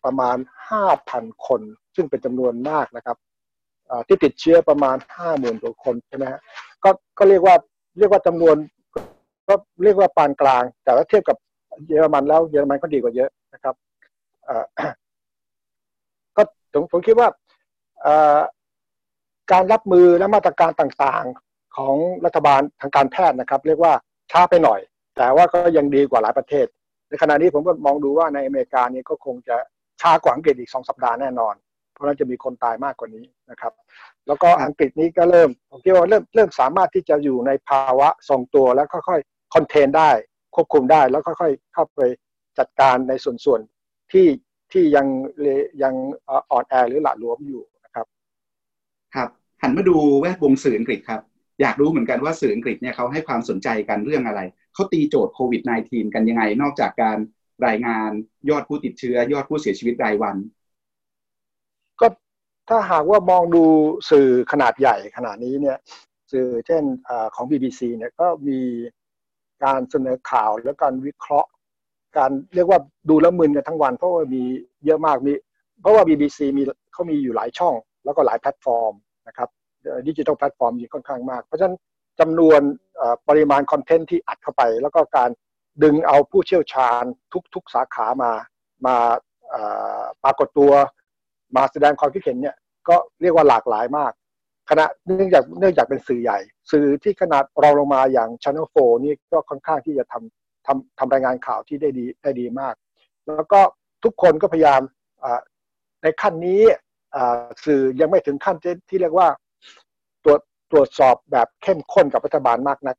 [0.03, 0.37] ประมาณ
[0.69, 1.61] ห้าพันคน
[1.95, 3.17] ซึ่งเป็นจำนวนมากนะครับ
[4.07, 6.41] ที่ติดเชื้อประมาณห้าหมื่นกว่าคนใช่ไหมฮะ
[6.83, 7.55] ก็ก็เรียกว่า
[7.97, 8.55] เรียกว่าจำนวน
[9.47, 9.53] ก็
[9.83, 11.37] เรียกว่าปานกลาง แต่ว่าเทียบกับ
[11.87, 13.75] เยอรมันแล้วเยอรมันก็ดีกว่าเยอะนะครับ
[16.35, 17.27] ก็ผมผมคิดว่า
[19.51, 23.93] การรับมือและมาตรการต่างๆของรัฐบาลทางการแพทย์นะครับ เรียกว่า
[24.31, 24.79] ช้าไปหน่อย
[25.15, 26.65] แต่ว่าก็ยังดีกว่าหลายประเทศ
[27.09, 29.57] ในขณะนี้ผมก็มองดูว่าในอเมริกานี่ก็คงจะ
[30.01, 31.55] ช้ากว่าอังกฤษอีกสองสัปดาห์แน่นอน
[31.93, 33.73] เพราะนั้นจะมีคนตายมากกว่านี้นะครับ
[34.27, 39.19] แล้วก็อังกฤษนี้ก็เริ่มผมคิดว่าเริ่มเริ่มสามารถที่จะอยู่ในภาวะทรงตัวแล้วค่อย
[39.53, 40.11] คอนเทนได้
[40.55, 42.01] ควบคุมได้แล้วค่อยๆเข้าไป
[42.59, 43.13] จัดการใน
[43.45, 44.27] ส่วนๆที่
[44.71, 45.07] ที่ยัง
[45.83, 45.93] ยัง
[46.51, 48.05] อ่อนแอหรือหละหลวมอยู่นะครับ
[49.15, 49.29] ครับ
[49.61, 51.21] หันมาดูแวดวงสื่ออังกฤษครับ
[51.61, 54.41] อยากรู้เหมือนกันว่าสื่ออังกฤษเนี่ยเขาให้ความสนใจกันเรื่องอะไร
[54.73, 57.17] เขาตีโจทย์โควิด -19 กันยังไง นอกจากการ
[57.67, 58.09] รายงาน
[58.49, 60.35] ยอดผู้ติดเชื้อยอดผู้เสียชีวิตรายวัน
[61.99, 62.07] ก็
[62.69, 63.63] ถ้าหากว่ามองดู
[64.11, 65.77] สื่อขนาดใหญ่ขนาดนี้เนี่ย
[66.31, 68.59] สื่อเช่นอของ BBC เนี่ยก็มี
[69.65, 71.49] การเสนอข่าวและการวิเคราะห์
[72.17, 74.43] การเรียกว่าดูแล้วมึนกันทั้งวัน เพราะว่ามี
[74.85, 75.33] เยอะมากมี
[75.81, 78.93] เพราะว่า BBC มีเขามีอยู่หลายช่อง แล้วก็หลายแพลตฟอร์ม
[79.27, 79.49] นะครับ
[80.07, 81.75] ดิจิทัลแพลตฟอร์มมีค่อนข้างมาก เพราะฉะนั้น
[82.19, 82.61] จำนวน
[83.27, 85.29] ปริมาณคอนเทนต์ที่อัดเข้าไป แล้วก็การ
[85.83, 87.03] ดึงเอาผู้เชี่ยวชาญ
[87.53, 88.31] ทุก ๆ สาขามา
[88.85, 88.95] มา
[90.23, 90.71] ปรากฏตัว
[91.55, 92.55] มาแสดงความคิดเห็นเนี่ย
[92.89, 94.11] ก็เรียกว่าหลากหลายมาก
[94.69, 96.39] ขณะเนื่องจากเนื่องจากเป็นสื่อใหญ่
[96.71, 102.75] สื่อที่ขนาดเรองลงมาอย่าง Channel 4นี่ก็ค่อนข้างที่จะทำทำทำรายงานข่าวที่ได้ดีได้ดีมาก
[103.25, 103.59] แล้วก็
[104.03, 104.81] ทุกคนก็พยายาม
[106.03, 106.61] ในขั้นนี้
[107.65, 108.55] สื่อยังไม่ถึงขั้น
[108.89, 109.27] ที่เรียกว่า
[110.23, 112.97] ตรวจตรวจสอบแบบเข้มข้นกับรัฐบาลมากนัก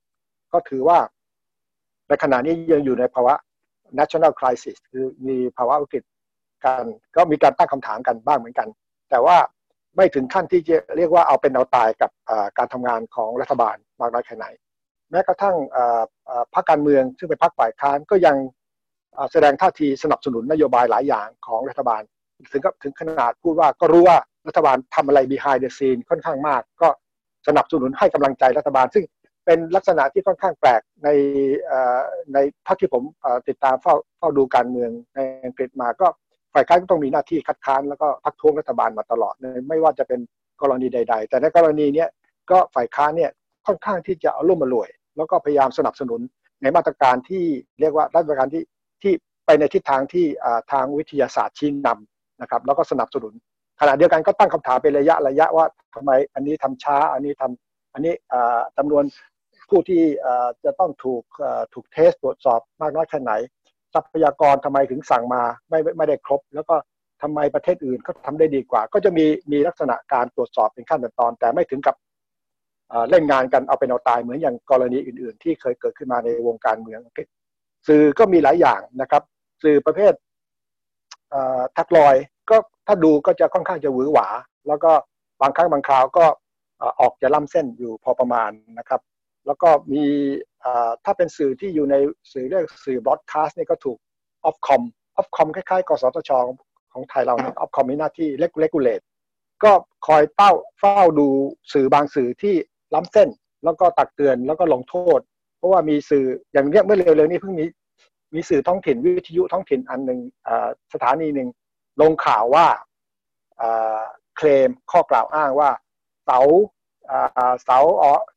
[0.53, 0.99] ก็ถือว่า
[2.09, 3.35] ในขณะนี้ยังอยู่ในภาวะ
[3.99, 6.05] national crisis คือมีภาวะวิกฤต
[6.65, 6.85] การ
[7.17, 8.69] ก็มีการตั้งคำถามกันบ้างเหมือนกัน
[9.11, 9.37] แต่ว่า
[9.97, 12.11] ไม่ถึงขั้นที่จะเรียกว่าเอาเป็นเอาตายกับ
[12.59, 14.47] การทำงานของรัฐบาลมากน้อยแค่ไหน
[15.11, 15.57] แม้กระทั่ง
[16.55, 18.37] พรรคการเมืองซึ่งเป็นพรรคฝ่ายค้านก็ยัง
[19.33, 22.03] แสดงท่าทีสนับสนุนนโยบายหลายอย่างของรัฐบาล
[22.53, 26.89] ถึงกับถึงขนาดพูดว่าก็รู้ว่ารัฐบาลทำอะไร behind the scene ค่อนข้างมาก ก็
[27.49, 29.05] สนับสนุนให้กำลังใจรัฐบาล ซึ่ง
[29.47, 31.09] เป็นลักษณะที่ค่อนข้างแปลกใน
[32.33, 33.03] ในท่าที่ผม
[33.49, 36.07] ติดตามเฝ้าเฝ้าดูการเมืองในอังกฤษมาก็
[36.55, 39.35] ฝ่ายค้านก็ต้องมีหน้าที่คัดค้านแล้วก็พักท้วงรัฐบาลมาตลอด
[39.69, 40.21] ไม่ว่าจะเป็น
[40.63, 42.07] กรณีใด ๆ แต่ในกรณีนี้
[42.51, 43.31] ก็ฝ่ายค้านเนี่ย
[43.67, 46.21] ค่อนข้างที่จะเอารุ่มมารวย แล้วก็พยายามสนับสนุน
[46.63, 47.45] ในมาตรการที่
[47.81, 48.63] เรียกว่ามาตรการที่
[49.03, 49.13] ที่
[49.47, 50.27] ไปในทิศทางที่
[50.73, 53.33] ทางวิทยาศาสตร์ชี้นำนะครับ แล้วก็สนับสนุน
[53.81, 58.15] ขณะเดียวกันก็ตั้งคำถามเป็นระยะระยะว่าทำไมอันนี้ทำช้าอันนี้ทำอันนี้
[58.77, 59.05] จำนวน
[59.71, 60.03] ผู้ที่
[60.65, 61.25] จะต้องถูก
[61.75, 63.33] ถูกเทสตรวจสอบมากน้อยแค่ไหน
[63.95, 66.75] ทรัพยากรทำไมถึงสั่งมาไม่ไม่ได้ครบ แล้วก็
[67.23, 71.97] ทำไมประเทศอื่นเขาทาได้ดีกว่า ก็จะมีมีลักษณะการตรวจสอบเป็นขั้นเป็นตอน แต่ไม่ถึงกับ
[73.11, 77.01] เล่นงานกันเอาเป็นเอาตายเหมือนอย่างกรณีอื่น ๆ ที่เคยเกิดขึ้นมาในวงการเมือง
[77.89, 79.23] สื่อก็มีหลายอย่างนะครับ
[79.63, 80.13] สื่อประเภท
[81.77, 82.15] ทักลอย
[82.51, 84.27] ก็ถ้าดูก็จะค่อนข้างจะหวือหวา
[84.69, 84.93] แล้วก็
[85.41, 86.25] บางครั้งบางคราวก็
[87.01, 89.01] ออกจะล้ำเส้นอยู่พอประมาณนะครับ
[89.47, 90.05] แล้วก็มี
[91.05, 91.95] ถ้าเป็นสื่อที่อยู่ใน
[92.33, 93.99] สื่อเรียกสื่อบล็อดคาสต์นี่ก็ถูก
[94.45, 94.83] ออฟคอม
[95.17, 96.31] ออฟคอมคล้ายๆ กสทช
[96.93, 99.01] ของไทยเราเนี่ยออฟคอมมีหน้าที่เลกูเลต
[99.65, 99.73] ก็
[100.07, 101.29] คอยเต้าเฝ้าดู
[101.73, 102.55] สื่อบางสื่อที่
[102.95, 103.29] ล้ำเส้น
[103.65, 105.21] แล้วก็ตักเตือนแล้วก็ลงโทษ
[105.59, 107.65] เพราะว่ามีสื่ออย่างเนี้ยเมื่อเร็วๆนี้เพิ่งมี
[108.35, 110.21] มีสื่อท้องถิ่นวิทยุท้องถิ่นอันหนึ่ง
[110.93, 111.49] สถานีหนึ่ง
[112.01, 112.67] ลงข่าวว่า
[114.37, 115.71] เคลมข้อกล่าวอ้างว่า
[116.25, 116.41] เสา
[117.65, 117.79] เสา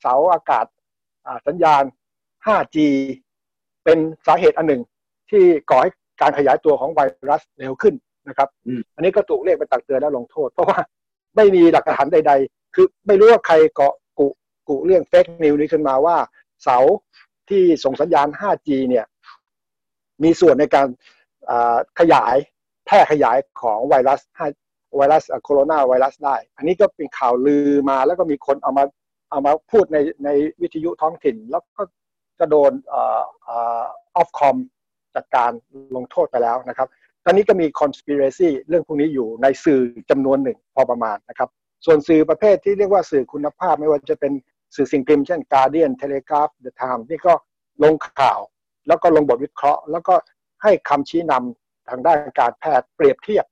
[0.01, 0.65] เสาอากาศ
[1.47, 1.83] สัญญาณ
[2.45, 2.77] 5G
[3.83, 4.81] เป็นสาเหตุอันหนึ่ง
[5.29, 7.95] ที่ก่อให้การขยายตัวของไวรัสเร็วขึ้น
[8.27, 8.49] นะครับ
[8.95, 10.79] อันนี้ก็ถูกเรียกไปตักเตือนและลงโทษ เพราะว่า
[11.35, 14.27] ไม่มีหลักฐานใด ๆ คือไม่รู้ว่าใครเกาะกุ
[14.69, 16.17] กุเรื่องเฟกนิวนี้ขึ้นมาว่า
[16.63, 16.77] เสา
[17.49, 19.05] ที่ส่งสัญญาณ 5G เนี่ย
[20.23, 20.87] มีส่วนในการ
[21.99, 22.35] ขยาย
[22.85, 24.21] แพร่ขยายของไวรัส
[24.97, 28.83] ไวรัสโคโรนาไวรัสได้ อันนี้ก็เป็นข่าวลือมาแล้วก็มีคนเอามา
[29.29, 30.29] เอามาพูดในใน
[30.61, 31.81] วิทยุท้องถิ่น แล้วก็
[32.39, 32.95] จะโดนอ
[34.15, 34.57] อฟคอม
[35.15, 35.51] จัดการ
[35.95, 36.87] ลงโทษไปแล้วนะครับ
[37.25, 41.49] ตอนนี้ก็มี conspiracy เรื่องพวกนี้อยู่ในสื่อจำนวนหนึ่งพอประมาณนะครับ
[41.85, 44.33] ส่วนสื่อประเภทที่เรียกว่าสื่อคุณภาพไม่ว่าจะเป็น
[44.75, 47.33] สื่อสิ่งพิมพ์เช่น Guardian Telegraph The Times นี่ก็
[47.83, 48.39] ลงข่าว
[48.87, 50.15] แล้วก็ลงบทวิเคราะห์ แล้วก็
[50.63, 53.45] ให้คำชี้นำทางด้านการแพทย์เปรียบเทียบ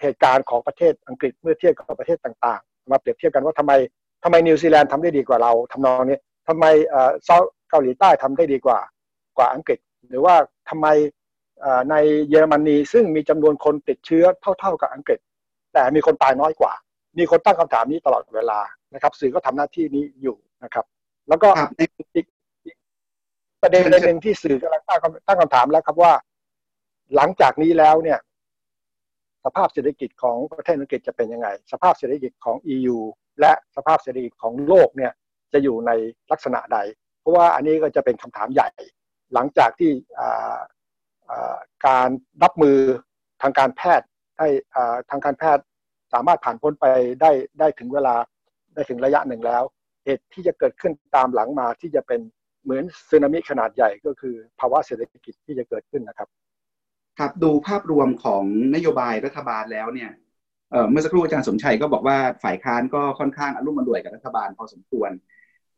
[0.00, 3.72] เหตุการณ์ของประเทศอังกฤษเมื่อเทียบกับประเทศต่างๆ มาเปรียบเทียบกันว่าทำไม
[4.24, 6.64] ทำไมนิวซีแลนด์ทำได้ดีกว่าเราทำนองนี้ทำไม
[7.70, 8.78] เกาหลีใต้ทำได้ดีกว่า
[9.38, 10.34] กว่าอังกฤษ หรือว่า
[10.68, 10.86] ทำไม
[11.90, 11.94] ใน
[12.28, 14.24] เยอรมนีซึ่งมีจำนวนคนติดเชื้อ
[14.60, 15.18] เท่า ๆกับอังกฤษ
[15.72, 16.72] แต่มีคนตายน้อยกว่า
[17.18, 18.60] มีคนตั้งคำถามนี้ตลอดเวลา
[18.94, 20.84] นะครับ สื่อก็ทำหน้าที่นี้อยู่นะครับ
[21.28, 21.86] แล้วก็อี
[22.24, 22.26] ก
[23.62, 26.12] ประเด็นหนึ่งที่สื่อกำลังตั้งตั้งคำถามแล้วครับว่า
[27.14, 28.18] หลังจากนี้แล้วเนี่ย
[29.44, 32.98] สภาพเศรษฐกิจของประเทศอังกฤษจะเป็นยังไง สภาพเศรษฐกิจของ EU
[33.40, 35.12] และสภาพเศรษฐกิจของโลกเนี่ย
[35.52, 35.90] จะอยู่ใน
[36.32, 36.78] ลักษณะใด
[37.20, 38.68] เพราะว่าอันนี้ก็จะเป็นคำถามใหญ่
[39.34, 39.90] หลังจากที่
[41.86, 42.08] การ
[42.42, 42.78] รับมือ
[43.42, 44.06] ทางการแพทย์
[44.38, 44.48] ได้
[45.10, 45.64] ทางการแพทย์
[46.12, 46.86] สามารถผ่านพ้นไป
[47.20, 48.14] ได้ได้ถึงเวลา
[48.74, 49.62] ได้ถึงระยะหนึ่งแล้ว
[50.04, 52.20] เหตุที่จะเกิดขึ้นตามหลังมาที่จะเป็น
[52.64, 56.28] เหมือนสึนามิขนาดใหญ่ก็คือภาวะเศรษฐกิจที่จะเกิดขึ้นนะครับ
[57.18, 58.44] ครับดูภาพรวมของ
[58.74, 60.10] นโยบายรัฐบาลแล้วเนี่ย
[60.90, 65.10] เมื่อสักครู่อาจารย์สมชัยก็บอกว่าฝ่ายค้านก็ค่อนข้างอารมณ์รวยกับรัฐบาลพอสมควร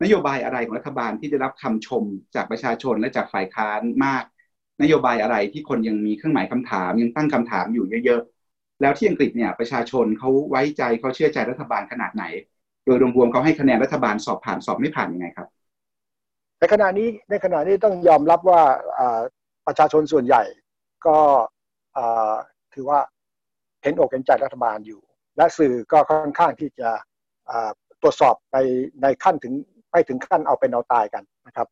[0.03, 2.05] นโยบายอะไรของรัฐบาลที่ได้รับคำชม
[2.35, 4.25] จากประชาชนและจากฝ่ายค้านมาก
[4.83, 12.25] นโยบายอะไรที่คนยังมีเครื่องหมายคำถามยังตั้งคำถามอยู่เยอะๆ แล้วที่อังกฤษเนี่ยประชาชนเขาไว้ใจเขาเชื่อใจรัฐบาลขนาดไหน
[12.85, 15.49] โดยรวมๆเขาให้คะแนนรัฐบาลสอบผ่านสอบไม่ผ่านยังไงครับ
[16.59, 18.63] ในขณะนี้ในขณะนี้ต้องยอมรับว่า
[19.67, 20.43] ประชาชนส่วนใหญ่
[21.07, 21.19] ก็
[22.75, 23.01] ถือว่า
[23.87, 25.01] เห็นอกเห็นใจรัฐบาลอยู่
[25.37, 26.91] และสื่อก็ค่อนข้างที่จะ
[28.03, 28.57] ตรวจสอบไป
[29.03, 29.55] ในขั้นถึง
[29.91, 31.69] ไปถึงขั้นเอาเป็นเอาตายกันนะครับ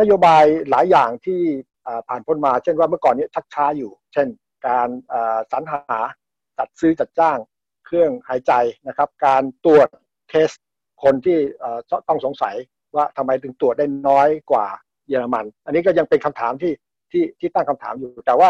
[0.00, 1.40] นโยบายหลายอย่างที่
[2.08, 4.28] ผ่านพ้นมา เช่นว่าเมื่อก่อนนี้ชักช้าอยู่ เช่น
[4.66, 4.88] การ
[5.52, 6.00] สรรหา
[6.58, 7.38] จัดซื้อจัดจ้าง
[7.86, 8.52] เครื่องหายใจ
[8.88, 9.88] นะครับ การตรวจ
[10.28, 10.50] test
[11.02, 11.38] คนที่
[12.08, 12.54] ต้องสงสัย
[12.96, 14.66] ว่าทำไมถึงตรวจได้น้อยกว่า
[15.08, 16.72] เยอรมัน อันนี้ก็ยังเป็นคำถามที่
[17.12, 18.48] ที่ที่ตั้งคำถามอยู่ แต่ว่า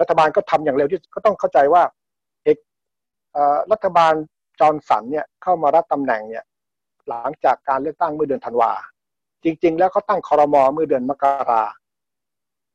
[0.00, 1.82] รัฐบาลก็ทำอย่างเร็วที่ก็ต้องเข้าใจว่า
[3.72, 4.14] รัฐบาล
[4.60, 6.44] จอร์นสันเนี่ยเข้ามารับตำแหน่งเนี่ย
[7.08, 8.72] หลังจากการเลือกตั้งเมื่อเดือนธันวา
[9.44, 11.64] จริง ๆ แล้วเขาตั้งคอรมอเมื่อเดือนมกรา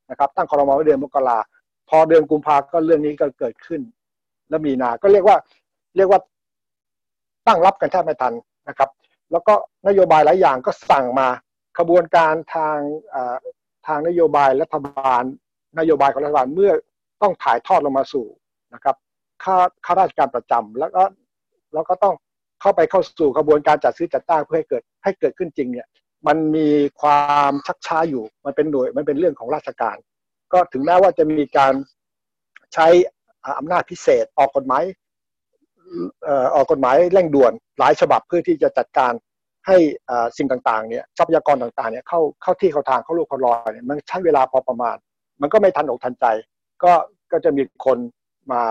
[0.09, 1.37] นะครับตั้งคอรมอเมื่อเดือนมกรา
[1.89, 3.81] พอเดือนกุมภาก็เรื่องนี้ก็เกิดขึ้น
[4.49, 5.37] แล้วมีนา ก็เรียกว่า
[5.97, 6.19] เรียกว่า
[7.47, 8.33] ตั้งรับกันแทบไม่ทัน
[8.69, 8.89] นะครับ
[9.31, 9.53] แล้วก็
[9.87, 11.27] นโยบายหลายอย่างก็สั่งมา
[11.77, 12.77] ขบวนการทาง
[13.87, 15.23] ทางนโยบายรัฐบาล
[15.79, 16.71] นโยบายของรัฐบาลเมื่อ
[17.21, 18.27] ต้องถ่ายทอดลงมาสู่
[18.73, 18.95] นะครับ
[19.43, 21.03] ข้าข้าราชการประจำแล้วก็
[21.73, 22.15] แล้วก็ต้อง
[22.61, 25.87] เข้าไปเข้าสู่กระบวนการจัดซื้อจัดจ้างเพื่อให้เกิดให้เกิดขึ้นจริงเนี่ย
[26.27, 26.69] มันมี
[27.01, 29.97] ความชักช้าอยู่ มันเป็นหน่วยมันเป็นเรื่องของราชการ
[30.53, 31.73] ก็ถึงแม้ว่าจะมีการ
[32.73, 32.87] ใช้
[33.59, 34.83] อำนาจพิเศษออกกฎหมาย
[36.55, 39.13] ออกกฎหมายเร่งด่วนหลายฉบับเพื่อที่จะจัดการ
[39.67, 39.77] ให้
[40.37, 44.97] สิ่งต่างๆเนี่ยทรัพยากรต่างๆเนี่ยเข้าเข้าที่เข้าทางเข้าลูกเข้ารอยเนี่ยมันใช้เวลาพอประมาณ
[45.41, 46.25] มันก็ไม่ทันอกทันใจ
[46.83, 46.93] ก็
[47.31, 47.97] ก็จะมีคน
[48.51, 48.61] มา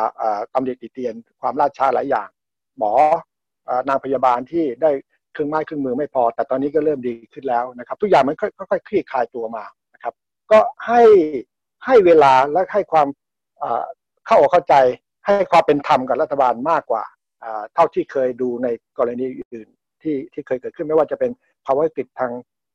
[0.54, 2.28] ตำหนิติเตียนความล่าช้าหลายอย่าง
[2.78, 2.92] หมอ
[3.88, 4.90] นางพยาบาลที่ได้
[5.32, 10.14] เครื่องไม้เครื่องมือไม่พอ แต่ตอนนี้ก็เริ่มดีขึ้นแล้วนะครับ ทุกอย่างมันค่อยๆคลี่คลายตัวมานะครับ
[10.52, 11.02] ก็ให้
[11.86, 13.08] ให้เวลาและให้ความ
[14.26, 14.74] เข้าอกเข้าใจ
[15.26, 17.04] ให้ความเป็นธรรมกับรัฐบาลมากกว่า
[17.74, 19.68] เท่าที่เคยดูในกรณีอื่น
[20.02, 21.30] ที่ที่เคยเกิดขึ้นไม่ว่าจะเป็น
[21.66, 22.32] ภาวะวิกฤตทาง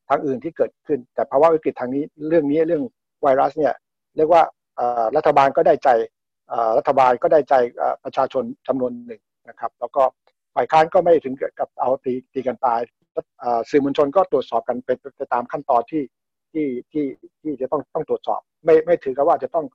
[0.09, 2.83] ทางอื่นที่เกิดขึ้น แต่ภาวะวิกฤตทางนี้เรื่องนี้เรื่อง
[3.23, 3.73] ไวรัสเนี่ย
[4.17, 4.43] เรียกว่า
[5.15, 5.89] รัฐบาลก็ได้ใจ
[6.77, 7.53] รัฐบาลก็ได้ใจ
[8.03, 10.03] ประชาชนจำนวนหนึ่งนะครับ แล้วก็
[10.55, 12.79] ฝ่ายค้านก็ไม่ถึงกับเอาตีตีกันตาย
[13.69, 16.03] สื่อมวลชนก็ตรวจสอบกันเป็นไปตามขั้นตอนที่
[16.51, 17.05] ที่ที่
[17.41, 19.65] ที่จะต้องต้องตรวจสอบ ไม่ไม่ถือกับว่าจะต้อง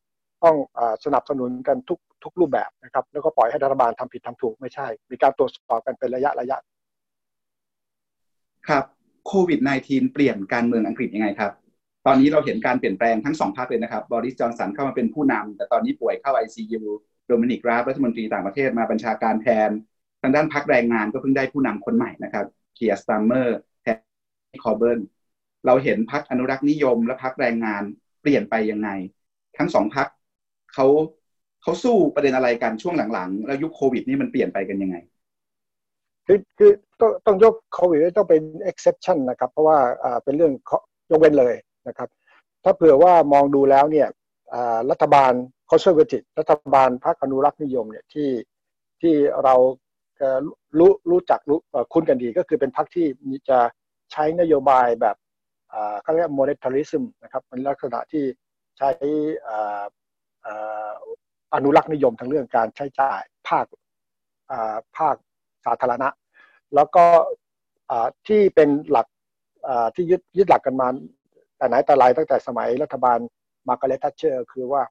[0.44, 0.56] ต้อง
[1.04, 6.58] สนับสนุนกันทุกทุกรูปแบบนะครับ แล้วก็ปล่อยให้รัฐบาลทำผิดทำถูกไม่ใช่ มีการตรวจสอบกันเป็นระยะระยะ
[8.68, 8.84] ครับ
[9.26, 11.52] โควิด -19 เปลี่ยนการเมืองอังกฤษยังไงครับ
[12.06, 16.82] ตอนนี้เราเห็นการเปลี่ยนแปลงทั้งสองพรรคเลยนะครับบริสจอนสันเข้ามาเป็นผู้นำแต่ตอนนี้ป่วยเข้า ICU
[17.26, 19.70] โดมินิกราบรัฐมนตรีต่างประเทศมาบัญชาการแทน
[20.22, 25.00] ทางด้านพรรคแรงงานก็เพิ่งได้ผู้นำคนใหม่นะครับเคียร์สตาร์เมอร์แทนคอร์บิน
[25.66, 27.82] เราเห็นพรรคอนุรักษ์นิยมและพรรคแรงงาน
[28.22, 28.88] เปลี่ยนไปยังไง
[29.58, 30.08] ทั้งสองพรรค
[30.74, 30.86] เขา
[31.62, 34.96] เขาสู้ประเด็นอะไรกันช่วงหลังๆ แล้วยุคโควิดนี่มันเปลี่ยนไปกันยังไง
[36.26, 40.52] คือคือต้องต้องยกโควิดต้องเป็น exception นะครับ เพราะว่าอ่าเป็นเรื่อง
[41.10, 41.54] ยกเว้นเลย
[41.88, 42.08] นะครับ
[42.64, 44.08] ถ้าเผื่อว่ามองดูแล้วเนี่ย
[44.90, 45.32] รัฐบาล
[45.70, 48.30] คอนเซอร์เวทีฟรัฐบาลพรรคอนุรักษ์นิยมเนี่ยที่
[49.00, 49.54] ที่เรา
[50.78, 51.58] รู้รู้จักรู้
[51.92, 53.06] คุ้นกันดีก็คือเป็นพรรคที่
[53.48, 53.58] จะ
[54.12, 55.16] ใช้นโยบายแบบ
[56.02, 58.24] เขาเรียก monetarism นะครับเป็นลักษณะที่
[58.78, 58.90] ใช้
[61.54, 63.66] อนุรักษ์นิยมทางเรื่องการใช้จ่ายภาค
[64.96, 65.16] ภาค
[65.64, 66.08] สาธารณะ
[66.74, 67.04] แล้วก็
[68.28, 69.06] ที่เป็นหลัก
[69.94, 70.88] ที่ยึดยึดหลักกันมา
[71.56, 73.18] แต่ไหนแต่ไรตั้งแต่สมัยรัฐบาล
[73.68, 74.82] มาร์กาเร็ตทัชเชอร์ คือว่า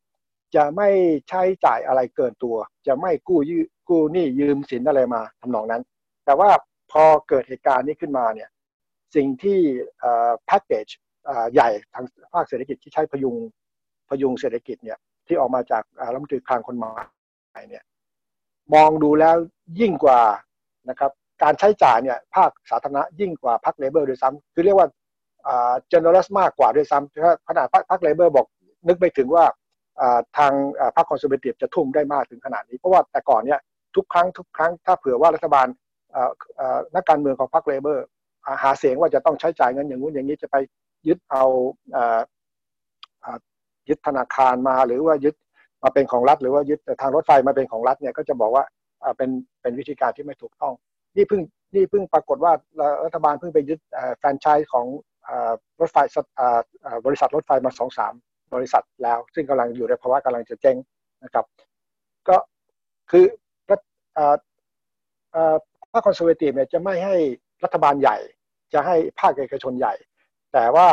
[0.56, 0.90] จะไม่
[1.30, 2.56] ใช้จ่ายอะไรเกินตัว
[2.88, 3.58] จะไม่กู้ยื
[3.90, 5.84] กู้หนี้ยืมสินอะไรมาทำนองนั้น
[6.26, 6.50] แต่ว่า
[6.92, 8.50] พอเกิดเหตุการณ์นี้ขึ้นมาเนี่ย
[9.16, 9.60] สิ่งที่
[10.46, 10.88] แพ็กเกจ
[11.54, 13.36] ใหญ่ทางภาคเศรษฐกิจที่ใช้พยุง
[14.10, 14.98] พยุงเศรษฐกิจเนี่ย
[15.28, 17.84] ที่ออกมาจากรัฐมนตรีคลังคนใหม่เนี่ย
[18.74, 19.36] มองดูแล้ว
[19.80, 20.22] ยิ่งกว่า
[20.90, 21.12] นะครับ
[21.44, 24.88] การใช้จ่ายเนี่ยภาคสาธารณะยิ่งกว่าพรรค Labour ด้วยซ้ำคือเรียกว่า
[25.48, 28.48] อ่า generous มากกว่าด้วยซ้ำขนาดพรรค Labour บอก
[28.88, 29.46] นึกไม่ถึงว่า
[30.38, 30.54] ทาง
[30.96, 33.60] พรรค Conservative จะทุ่มได้มากถึงขนาดนี้ เพราะว่าแต่ก่อนเนี่ย
[33.96, 35.68] ทุกครั้งทุกครั้งถ้าเผื่อว่ารัฐบาล
[36.96, 38.06] นักการเมืองของพรรค Labour
[38.64, 40.56] หาเสียงว่าจะต้องใช้จ่ายเงินอย่างนู้นอย่างนี้จะไป
[41.08, 41.44] ยึดเอา
[43.90, 45.36] ยึดธนาคารมาหรือว่ายึด
[45.84, 48.64] มาเป็นของรัฐ หรือว่ายึดทางรถไฟมาเป็นของรัฐเนี่ยก็จะบอกว่า
[49.18, 49.30] เป็น
[49.62, 50.74] เป็นวิธีการที่ไม่ถูกต้อง
[51.16, 51.42] นี่เพิ่ง
[51.76, 52.54] นี่เพิ่งปรากฏว่า
[53.06, 53.80] รัฐบาลเพิ่งไปยึด
[54.18, 54.86] แฟรนไชส์ของ
[55.82, 55.98] รถไฟ
[57.06, 58.14] บริษัทรถไฟมาสองสาม
[58.56, 60.78] บริษัทแล้ว ซึ่งกำลังอยู่ในภาวะกำลังจะเจ๊ง
[61.24, 61.46] นะครับ
[62.30, 62.38] ก็
[63.12, 63.26] คือ
[65.92, 67.16] ภาคคอนเซอร์เวทีฟเนี่ยจะไม่ให้
[67.64, 68.18] รัฐบาลใหญ่
[68.74, 69.94] จะให้ภาคเอกชนใหญ่
[70.54, 70.88] แต่ว่า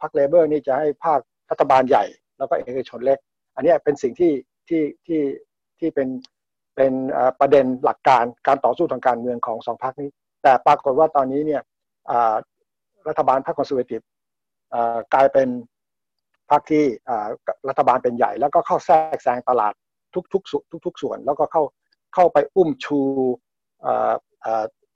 [0.00, 2.04] พรรคเลเบอร์นี่จะให้ภาครัฐบาลใหญ่
[2.38, 3.18] แล้วก็เอกชนเล็ก
[3.54, 4.32] อันนี้เป็นสิ่งที่
[4.68, 5.22] ที่ที่
[5.78, 6.08] ที่เป็น
[6.76, 6.92] เป็น
[7.40, 10.10] ประเด็นหลักการการต่อสู้ทางการเมืองของสองพรรคนี้
[10.42, 11.62] แต่ปรากฏว่าตอนนี้เนี่ย
[13.08, 14.00] รัฐบาลพรรคคอนเซอร์เวทีฟ
[15.14, 15.48] กลายเป็น
[16.50, 16.84] พรรคที่
[17.68, 19.74] รัฐบาลเป็นใหญ่ แล้วก็เข้าแทรกแซงตลาด
[20.14, 21.62] ทุกทุกทุกทุกส่วน แล้วก็เข้า
[22.14, 22.98] เข้าไปอุ้มชู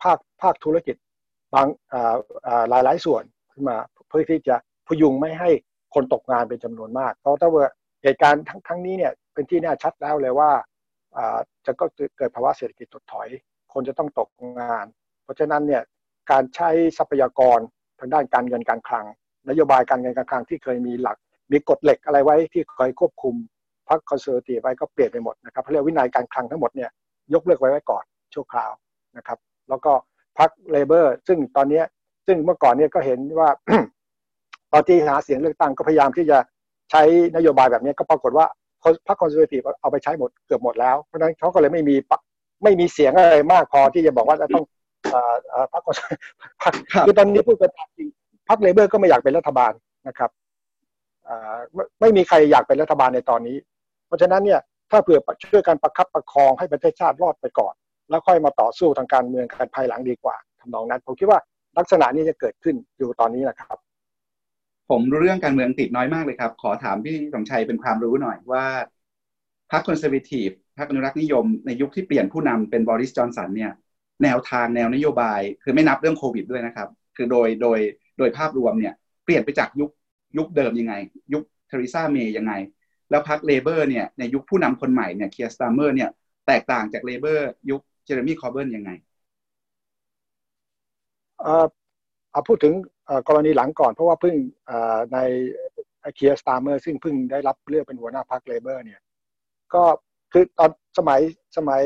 [0.02, 0.96] ภาคภาคธุรกิจ
[1.54, 1.66] บาง
[2.68, 3.76] หลายหลายส่วนขึ้นมา
[4.08, 4.56] เพื่อที่จะ
[4.88, 5.50] พยุงไม่ให้
[5.94, 7.66] คนตกงานเป็นจำนวนมาก เพราะถ้าว่า
[8.02, 10.50] เหตุการณ์ทั้งทั้งนี้เนี่ยเป็นที่แน่ชัดแล้วเลยว่า
[11.64, 11.86] จะก็
[12.16, 13.28] เกิดภาวะเศรษฐกิจถดถอย
[13.72, 14.28] คนจะต้องตก
[14.60, 14.86] งาน
[15.24, 15.82] เพราะฉะนั้นเนี่ย
[16.30, 17.58] การใช้ทรัพยากร
[17.98, 19.06] ทางด้านการเงินการคลัง
[19.48, 21.16] นโยบายการเงินการคลังที่เคยมีหลัก
[21.52, 23.34] มีกฎเหล็กอะไรไว้ที่เคยควบคุม
[23.88, 26.90] พรรคคอนเซอร์ตีไว้ก็เปลี่ยนไปหมดนะครับเรียกวินัยการคลังทั้งหมดเนี่ย
[27.34, 28.04] ยกเลิกไว้ไว้ก่อน
[28.34, 28.72] ชั่วคราว
[29.16, 29.92] นะครับ แล้วก็
[30.38, 31.82] พรรค Labour ซึ่งตอนนี้
[32.26, 33.48] ซึ่งเมื่อก่อนเนี่ยก็เห็นว่า
[34.72, 36.38] ตอนที่หาเสียงเลือกตั้งก็พยายามที่จะ
[36.90, 37.02] ใช้
[37.36, 38.46] นโยบายแบบนี้ก็ปรากฏว่า
[39.06, 41.96] พรรค Conservative เอาไปใช้หมดเกือบหมดแล้วเพราะฉะนั้นเขาก็เลยไม่มี
[42.62, 44.64] ไม่มีเสียงอะไรมากพอที่จะบอกว่าจะต้อง
[46.62, 46.74] พรรค
[47.06, 48.08] คือตอนนี้พูดกันจริง
[48.48, 49.72] พรรค Labour ก็ไม่อยากเป็นรัฐบาล
[50.08, 50.30] นะครับ
[52.00, 53.56] ไม่มีใครอยากเป็นรัฐบาลในตอนนี้
[54.06, 57.74] เพราะฉะนั้นเนี่ยถ้าเผื่อช่วยกันประคับประคองให้ประเทศชาติรอดไปก่อน
[58.10, 61.38] แล้วค่อยมาต่อสู้ทางการเมืองกันภายหลังดีกว่าทำนองนั้น ผมคิดว่า
[61.78, 63.78] ลักษณะนี้จะเกิดขึ้นอยู่ตอนนี้นะครับ
[64.90, 68.64] ผมรู้เรื่องการเมืองติดน้อยมากเลยครับ ขอถามพี่สมชัยเป็นความรู้หน่อยว่า
[69.70, 73.72] พรรคคอนเซอร์เวทีฟพรรคอนุรักษ์นิยมในยุคที่เปลี่ยนผู้นำเป็นบริสจอนสันเนี่ย
[74.22, 77.78] แนวทางแนวนโยบาย คือไม่นับเรื่องโควิดด้วยนะครับ คือโดยโดย
[78.18, 79.90] โดยภาพรวมเนี่ยเปลี่ยนไปจากยุค
[80.36, 80.94] ยุคเดิมยังไง
[81.32, 82.52] ยุคเทเรซาเมย์ยังไง
[83.10, 86.10] แล้วพรรค Labour เนี่ยในยุคผู้นำคนใหม่เนี่ยเคียร์สตาร์เมอร์เนี่ย
[86.46, 88.90] แตกต่างจาก Labour ยุคเจเรมี คอร์บินยังไง
[91.40, 91.66] เอ่อ
[92.32, 92.74] เอาพูดถึง
[93.28, 94.34] กรณีหลังก่อน เพราะว่าเพิ่ง
[95.12, 95.18] ใน
[96.14, 99.00] เคียร์สตาร์เมอร์ซึ่งเพิ่งได้รับเลือกเป็นหัวหน้าพรรค Labour เนี่ย
[99.74, 99.82] ก็
[100.32, 101.20] คือตอนสมัย
[101.56, 101.82] สมัย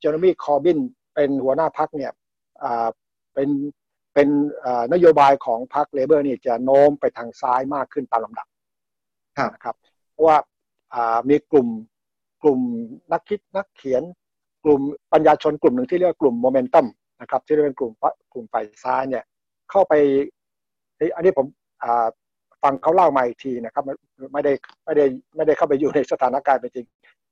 [0.00, 0.78] เจอร์มี่คอร์บิน
[1.14, 2.12] เป็นหัวหน้าพรรคเนี่ย
[3.34, 3.48] เป็น
[4.14, 4.28] เป็น
[4.92, 8.46] นโยบายของพรรค Labour นี่จะโน้มไปทางซ้ายมากขึ้นตามลำดับ
[9.54, 9.76] นะครับ
[10.10, 10.36] เพราะว่า
[11.28, 11.68] มีกลุ่ม
[12.42, 12.60] กลุ่ม
[13.12, 14.02] นักคิดนักเขียน
[14.64, 14.80] กลุ่ม
[15.12, 16.86] ปัญญาชนกลุ่มหนึ่งที่เรียกว่ากลุ่มโมเมนตัม
[17.20, 17.92] นะครับที่เรียกเป็นกลุ่ม
[18.32, 19.24] กลุ่มฝ่ายซ้ายเนี่ย
[19.70, 19.94] เข้าไป
[21.14, 21.46] อันนี้ผม
[22.62, 23.84] ฟังเขาเล่ามาอีกทีนะครับ
[24.32, 24.52] ไม่ได้
[24.84, 25.04] ไม่ได้
[25.36, 26.86] ไม่ได้เข้าไปอยู่ในสถานการณ์เป็นจริง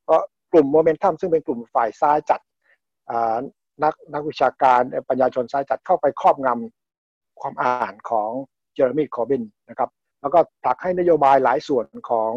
[0.05, 0.21] เพราะ
[0.53, 2.41] กลุ่มโมเมนตัมซึ่งเป็นกลุ่มฝ่ายซ้ายจัด
[3.83, 8.31] นักนักวิชาการปัญญาชนซ้ายจัดเข้าไปครอบงำความอ่านของ
[8.75, 9.91] เจเรมีคอร์บินนะครับ
[10.21, 12.33] แล้วก็ผลักให้นโยบายหลายส่วนของ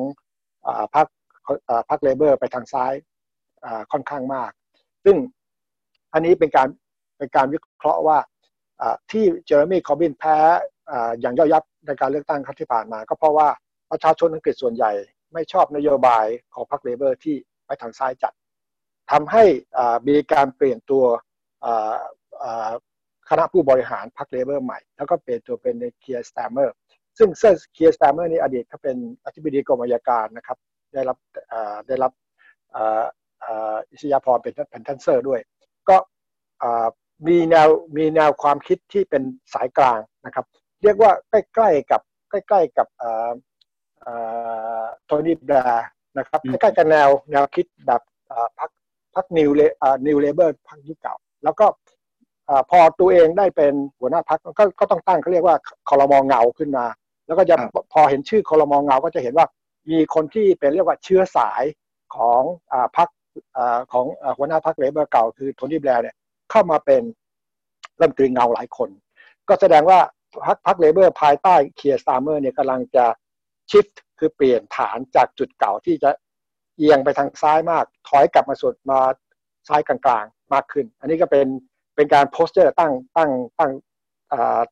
[0.96, 1.08] พรรค
[1.90, 2.94] พรรค Labour ไปทางซ้าย
[3.92, 4.52] ค่อนข้างมาก
[5.06, 5.18] ซึ่ง
[6.14, 6.68] อันนี้เป็นการ
[7.18, 8.18] เป็นการวิเคราะห์ว่า
[9.12, 10.38] ที่เจเรมีคอร์บินแพ้
[11.20, 13.48] อย่างย่อยับในการเลือกตั้งครั้งที่ผ่านมา ก็เพราะว่า
[13.92, 14.92] ประชาชนอังกฤษส่วนใหญ่
[15.34, 17.36] ไม่ชอบนโยบายของพรรค Labour ที่
[17.66, 18.34] ไปทางซ้ายจัด
[19.12, 19.44] ทำให้
[20.08, 21.06] มีการเปลี่ยนตัว
[23.30, 26.76] คณะผู้บริหารพรรค Labour ใหม่ แล้วก็เปลี่ยนตัวเป็นเคียร์สตาร์เมอร์
[27.18, 30.58] ซึ่งเซอร์เคียร์สตาร์เมอร์นี่อดีตเขาเป็นอธิบดีกรมอัยการนะครับ
[30.94, 31.18] ได้รับ
[31.88, 32.12] ได้รับ
[33.92, 35.42] อิสริยาภรณ์เป็นเป็นท่านเซอร์ด้วย
[35.90, 35.98] ก็
[37.28, 40.46] มีแนวมีแนวความคิดที่เป็นสายกลางนะครับ
[40.84, 42.88] เรียกว่าใกล้ๆกับใกล้ๆกับ
[45.06, 45.88] โทนี่แบลร์
[46.18, 48.02] นะครับใกล้ๆกับแนวแนวคิดแบบ
[48.60, 48.70] พรรค
[49.16, 51.66] พรรค New La New Labour พรรคยุคเก่า แล้วก็
[52.70, 55.58] พอตัวเองได้เป็นหัวหน้าพรรคก็ก็ต้องตั้งเขาเรียกว่า
[55.90, 56.86] คอรมอเงาขึ้นมา
[57.28, 57.56] แล้วก็จะ
[57.94, 59.48] พอเห็นชื่อคอรมองเงาก็จะเห็นว่า
[59.90, 61.64] มีคนที่เป็นเรียกว่าเชื้อสาย
[62.16, 62.42] ของ
[62.98, 63.10] พรรค
[63.92, 64.06] ของ
[64.38, 66.16] หัวหน้าพรรค Labour เก่าคือโทนี่แบลร์เนี่ย
[66.52, 67.02] เข้ามาเป็น
[68.00, 68.90] รัฐมนตรีเงาหลายคน
[69.50, 70.00] ก็แสดงว่า
[70.46, 73.06] พรรคพรรค Labour ภายใต้เคียร์สตาร์เมอร์เนี่ยกำลังจะ
[73.70, 73.86] shift
[74.20, 76.10] คือเปลี่ยนฐานจากจุดเก่าที่จะ
[76.78, 79.00] เอียงไปทางซ้ายมาก ถอยกลับมาสุดมา
[79.68, 81.48] ซ้ายกลางๆ มากขึ้น อันนี้ก็เป็น
[81.96, 83.72] เป็นการ posture ตั้งตั้งตั้ง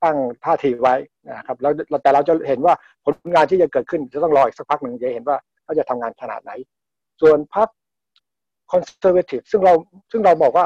[0.03, 0.95] ตั้งท่าทีไว้
[1.27, 1.73] นะครับแล้ว
[2.03, 2.73] แต่เราจะเห็นว่า
[3.05, 6.51] ผลงานที่จะเกิดขึ้นจะต้องรออีกสักพักหนึ่งจะเห็นว่าเขาจะทำงานขนาดไหน
[7.21, 7.67] ส่วนพรรค
[8.71, 9.73] Conservative ซึ่งเรา
[10.11, 10.65] ซึ่งเราบอกว่า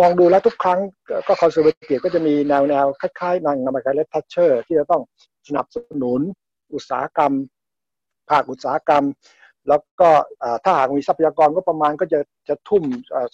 [0.00, 0.80] มองดูแล้วทุกครั้ง
[1.26, 5.02] ก็ Conservative ก็จะมีแนวแนวคล้ายๆนางนางมาร์กาเร็ตแทตเชอร์ ที่จะต้อง
[5.48, 6.20] สนับสนุน
[6.74, 7.32] อุตสาหกรรม
[8.30, 9.04] ภาคอุตสาหกรรม
[9.68, 10.10] แล้วก็
[10.64, 12.84] ถ้าหากมีทรัพยากรก็ประมาณก็จะจะทุ่ม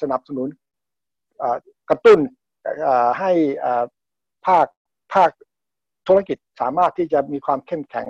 [0.03, 0.49] สนับสนุน
[1.91, 2.19] กระตุ้น
[3.19, 3.33] ให้
[4.47, 4.67] ภาค
[5.15, 5.31] ภาค
[6.09, 8.07] ธุรกิจสามารถที่จะมีความเข้มแข็ง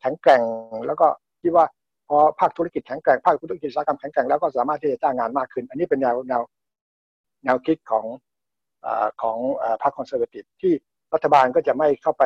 [0.00, 0.42] แข็งแกร่ง
[0.86, 1.06] แล้วก็
[1.42, 1.66] คิดว่า
[2.08, 6.42] พอภาคธุรกิจแข็งแกร่งภาคธุรกิจอุตสาหกรรมแข็งแกร่งแล้วก็สามารถที่จะจ้างงานมากขึ้น อันนี้เป็นแนวแนว
[7.44, 8.04] แนวคิดของ
[8.84, 8.88] อ
[9.22, 9.38] ของ
[9.82, 10.72] พรรค Conservative ที่
[11.14, 12.24] รัฐบาลก็จะไม่เข้าไป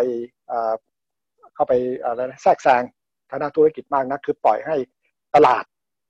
[1.55, 1.73] เข้าไป
[2.03, 2.83] อะไรแทรกแซง
[3.31, 4.77] ทางด้านธุรกิจมากนะคือปล่อยให้
[5.35, 5.65] ตลาด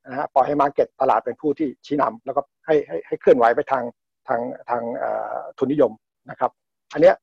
[0.06, 3.84] นะฮะปล่อยให้ market ตลาดเป็นผู้ที่ชี้นำแล้วก็ให้ให้ให้เคลื่อนไหวไปทาง
[4.28, 4.40] ทาง
[4.70, 4.82] ทาง
[5.58, 5.92] ทุนนิยม
[6.30, 6.50] นะครับ
[6.92, 7.14] อันเนี้ย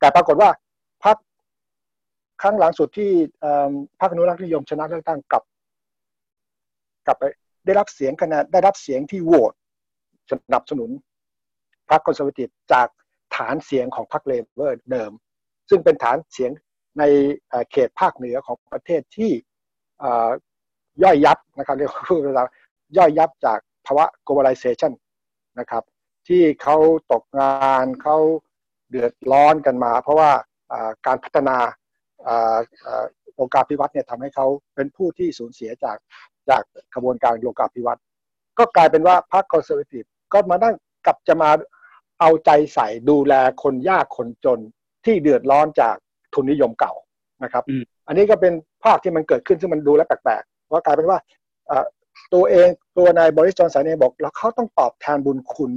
[0.00, 0.50] แต่ปรากฏว่า
[1.04, 1.16] พรรค
[2.42, 3.10] ครั้งหลังสุดที่
[4.00, 5.42] พรรคอนุรักษ์นิยมชนะเลือกตั้งกับ
[7.06, 7.24] กลับไป
[7.66, 9.52] ได้รับเสียงคะแนนได้รับเสียงที่โหวต
[10.30, 10.90] สนับสนุน
[11.90, 12.88] พรรคคอนเซอร์วทีฟจาก
[13.36, 15.12] ฐานเสียงของพรรคเลเบอร์เดิม
[15.70, 16.50] ซึ่งเป็นฐานเสียง
[16.98, 17.02] ใน
[17.70, 19.32] เขตภาคเหนือของประเทศที่
[21.02, 22.46] ย่อยยับนะครับเรียกว่า
[22.96, 24.92] ย่อยยับจากภาวะ globalization
[25.58, 25.82] นะครับ
[26.28, 26.76] ที่เขา
[27.12, 28.16] ตกงานเขา
[28.90, 30.30] เดือดร้อนกันมา เพราะว่า
[31.06, 31.56] การพัฒนาข
[33.38, 35.96] องโลกาภิวัตน์เนี่ยทำให้เขาเป็นผู้ที่สูญเสียจาก
[36.48, 36.62] จาก
[36.94, 38.04] กระบวนการโลกาภิวัตน์
[38.58, 40.74] ก็กลายเป็นว่าพรรค Conservative ก็มานั่ง
[41.06, 41.50] กับจะมา
[42.20, 44.60] เอาใจใส่ดูแลคนยากคนจน
[45.04, 45.96] ที่เดือดร้อนจาก
[46.36, 46.92] ทุนนิยมเก่า
[47.44, 47.64] นะครับ
[48.06, 48.52] อันนี้ก็เป็น
[48.84, 51.18] ภาพที่มันเกิดขึ้นซึ่งมันดูแล้วแปลกๆเพราะกลายเป็นว่า
[52.34, 52.68] ตัวเอง
[52.98, 55.70] ตัวนายบริสจอนสันเองบอก แล้วเขาต้องตอบแทนบุญคุณ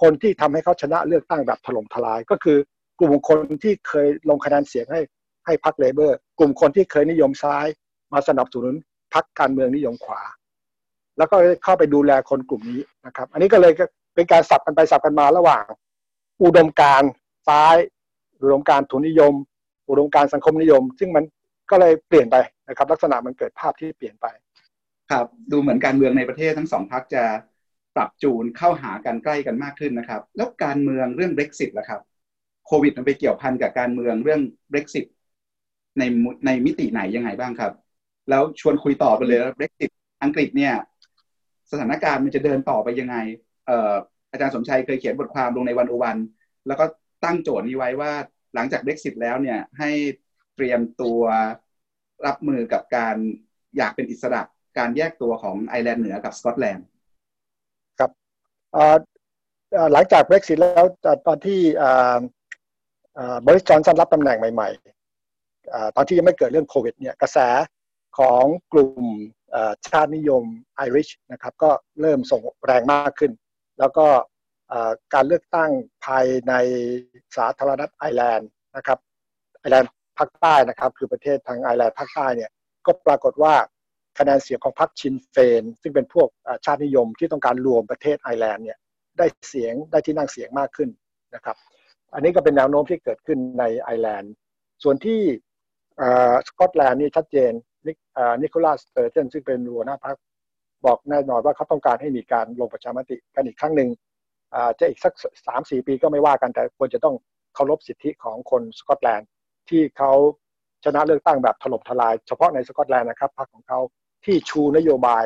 [0.00, 2.58] คนที่ทำให้เขาชนะเลือกตั้งแบบถล่มทลาย ก็คือ
[3.00, 5.00] กลุ่มคนที่เคยลงคะแนนเสียงให้
[5.46, 7.66] ให้พรรคเลเบอร์ กลุ่มคนที่เคยนิยมซ้าย
[8.12, 8.74] มาสนับสนุน
[9.14, 10.22] พรรคการเมืองนิยมขวา
[11.18, 13.72] แล้วก็เข้าไปดูแลคนกลุ่มนี้นะครับ อันนี้ก็เลย
[14.14, 15.64] เป็นการสับกันไปสับกันมาระหว่าง
[16.42, 17.02] อุดมการ
[17.48, 17.76] ซ้าย
[18.42, 19.32] อุดมการทุนนิยม
[19.88, 21.24] อุดมการสังคมนิยม ซึ่งมัน
[21.70, 22.36] ก็เลยเปลี่ยนไป
[22.68, 24.26] นะครับ ลักษณะมันเกิดภาพที่เปลี่ยนไป
[25.10, 27.24] ครับดูเหมือนการเมืองในประเทศทั้งสองพรรคจะ
[27.96, 32.00] ปรับจูนเข้าหากันใกล้กันมากขึ้นนะครับ แล้วการเมืองเรื่อง Brexit ล่ะครับ
[32.66, 34.40] โควิดมันไปเกี่ยวพันกับการเมืองเรื่อง
[34.72, 35.06] Brexit
[35.98, 36.02] ใน
[36.46, 37.72] ในมิติไหนยังไงบ้างครับ
[38.30, 39.90] แล้วชวนคุยต่อไปเลยแล้ว Brexit
[40.22, 40.74] อังกฤษเนี่ย
[41.70, 43.16] สถานการณ์มันจะเดินต่อไปยังไง
[43.66, 43.94] เอ่อ
[44.30, 46.16] อาจารย์สมชัยเคยเขียนบทความลงในวันอวัน
[46.66, 46.84] แล้วก็
[47.24, 48.12] ตั้งโจทย์นี้ไว้ว่า
[48.54, 49.90] หลังจาก Brexit แล้วเนี่ยให้
[50.54, 51.20] เตรียมตัว
[52.26, 53.16] รับมือกับการ
[53.76, 54.42] อยากเป็นอิสระ
[54.78, 56.86] การแยกตัวของไอร์แลนด์เหนือกับสกอตแลนด์
[57.98, 58.10] ครับ
[59.92, 60.84] หลังจาก Brexit แล้ว
[61.26, 61.60] ตอนที่
[63.46, 67.38] บริสจอนสันรับตำแหน่งใหม่ๆตอนที่ยังไม่เกิดเรื่องโควิดเนี่ยกระแส
[68.18, 69.04] ของกลุ่ม
[69.88, 70.44] ชาตินิยม
[70.76, 73.32] ไอริชนะครับก็เริ่มส่งแรงมากขึ้น
[73.78, 74.06] แล้วก็
[75.14, 75.70] การเลือกตั้ง
[76.04, 76.54] ภายใน
[77.36, 78.98] สาธารณรัฐไอร์แลนด์นะครับ
[79.60, 82.50] ไอร์แลนด์ภาคใต้นะครับ คือประเทศทางไอร์แลนด์ภาคใต้เนี่ย
[82.86, 83.54] ก็ปรากฏว่า
[84.18, 86.28] คะแนนเสียงของพรรคชินเฟน ซึ่งเป็นพวก
[86.64, 88.78] ชาตินิยมที่ต้องการรวมประเทศไอร์แลนด์เนี่ย
[89.18, 90.88] ได้เสียงได้ที่นั่งเสียงมากขึ้น
[91.34, 91.56] นะครับ
[92.14, 94.32] อันนี้ก็เป็นแนวโน้มที่เกิดขึ้นในไอร์แลนด์
[94.82, 95.20] ส่วนที่
[96.48, 97.52] สกอตแลนด์นี่ชัดเจน
[98.42, 100.16] นิโคลัสเตอร์เจนซึ่งเป็นหัวหน้าพรรค
[100.86, 103.88] บอกแน่นอนว่าเขาต้องการให้มีการลงประชามติกันอีกครั้งหนึ่ง
[104.78, 105.12] จะอีกสัก
[105.46, 107.14] สามสี่ปีก็ไม่ว่ากันแต่ควรจะต้อง
[107.54, 109.28] เคารพสิทธิของคนสกอตแลนด์
[109.68, 110.12] ที่เขา
[110.84, 113.80] ชนะเลือกตั้งแบบถล่มทลาย เฉพาะในสกอตแลนด์นะครับพรรคของเขา
[114.24, 115.24] ที่ชูนโยบาย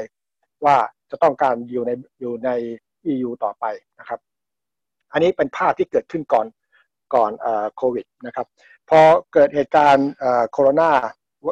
[0.64, 0.76] ว่า
[1.10, 2.50] จะต้องการอยู่ในอยู่ใน
[3.12, 3.64] EU ต่อไป
[3.98, 4.20] นะครับ
[5.12, 6.46] อันนี้เป็นภาพที่เกิดขึ้นก่อน
[7.14, 7.30] ก่อน
[7.76, 8.46] โควิดนะครับ
[8.90, 9.00] พอ
[9.32, 10.08] เกิดเหตุการณ์
[10.52, 10.90] โคโรนา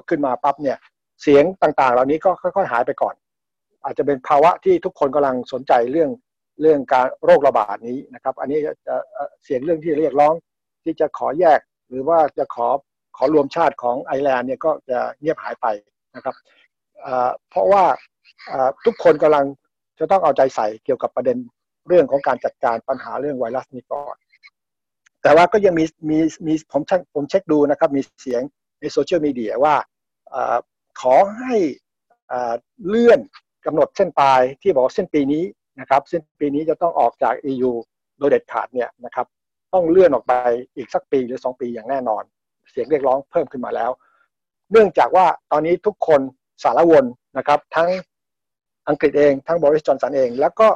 [0.09, 0.79] ขึ้นมาปั๊บเนี่ย
[1.22, 3.14] เสียงต่างๆ เหล่านี้ก็ค่อยๆหายไปก่อน
[3.85, 6.11] อาจจะเป็นภาวะที่ทุกคนกำลังสนใจเรื่อง
[6.61, 8.95] เรื่องการโรคระบาดนี้นะครับ อันนี้จะ
[9.45, 10.35] เสียงเรื่องที่เรียกร้อง
[10.85, 12.69] ที่จะขอแยก หรือว่าจะขอ
[13.17, 15.67] ขอรวมชาติของไอร์แลนด์เนี่ยก็จะเงียบหายไป
[16.17, 16.35] นะครับ
[17.51, 17.85] เพราะว่า
[18.85, 19.45] ทุกคนกำลัง
[19.99, 21.39] จะต้องเอาใจใส่เกี่ยวกับประเด็น
[21.89, 24.17] เรื่องของการจัดการปัญหาเรื่องไวรัสนี้ก่อน
[25.23, 26.83] แต่ว่าก็ยังมีมีมีผม
[27.15, 28.43] ผมเช็คดูนะครับ มีเสียง
[28.81, 29.75] ในโซเชียลมีเดียว่า
[31.01, 31.55] ขอให้
[32.89, 33.21] เลื่อน
[33.67, 35.45] กำหนดเส้นตายที่บอกเส้นปีนี้
[35.81, 37.72] นะครับเส้นปีนี้จะต้องออกจาก EU
[38.18, 39.27] โดยเด็ดขาดเนี่ยนะครับ
[39.72, 40.35] ต้องเลื่อนออกไป
[40.77, 42.22] อีกสักปีหรือ 2 ปีอย่างแน่นอน
[42.70, 43.91] เสียงเรียกร้องเพิ่มขึ้นมาแล้ว
[44.72, 46.20] เนื่องจากว่าตอนนี้ทุกคน
[46.64, 47.05] สารวน
[47.39, 47.91] นะครับ ทั้ง
[48.89, 50.68] อังกฤษเองทั้งบริสจอนสันเอง แล้วก็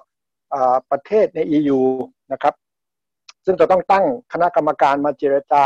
[0.90, 1.78] ประเทศใน EU
[2.32, 2.54] นะครับ
[3.44, 5.62] ซึ่งจะต้องตั้งคณะกรรมการมาเจรจา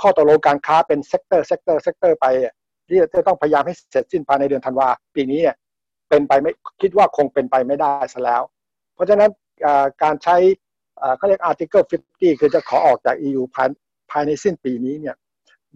[0.00, 2.26] ข้อตกลงการค้าเป็น sector sector sector ไป
[2.88, 5.56] ที่จะต้องพยายามให้เสร็จสิ้นภายในเดือนธันวาปีนี้เนี่ย
[6.08, 6.52] เป็นไปไม่
[6.82, 8.42] คิดว่าคงเป็นไปไม่ได้ซะแล้ว
[8.94, 9.30] เพราะฉะนั้น
[10.02, 10.36] การใช้
[11.16, 13.68] เขาเรียก Article 50 คือจะขอออกจาก EU ภาย
[14.10, 15.16] ภายในสิ้นปีนี้เนี่ย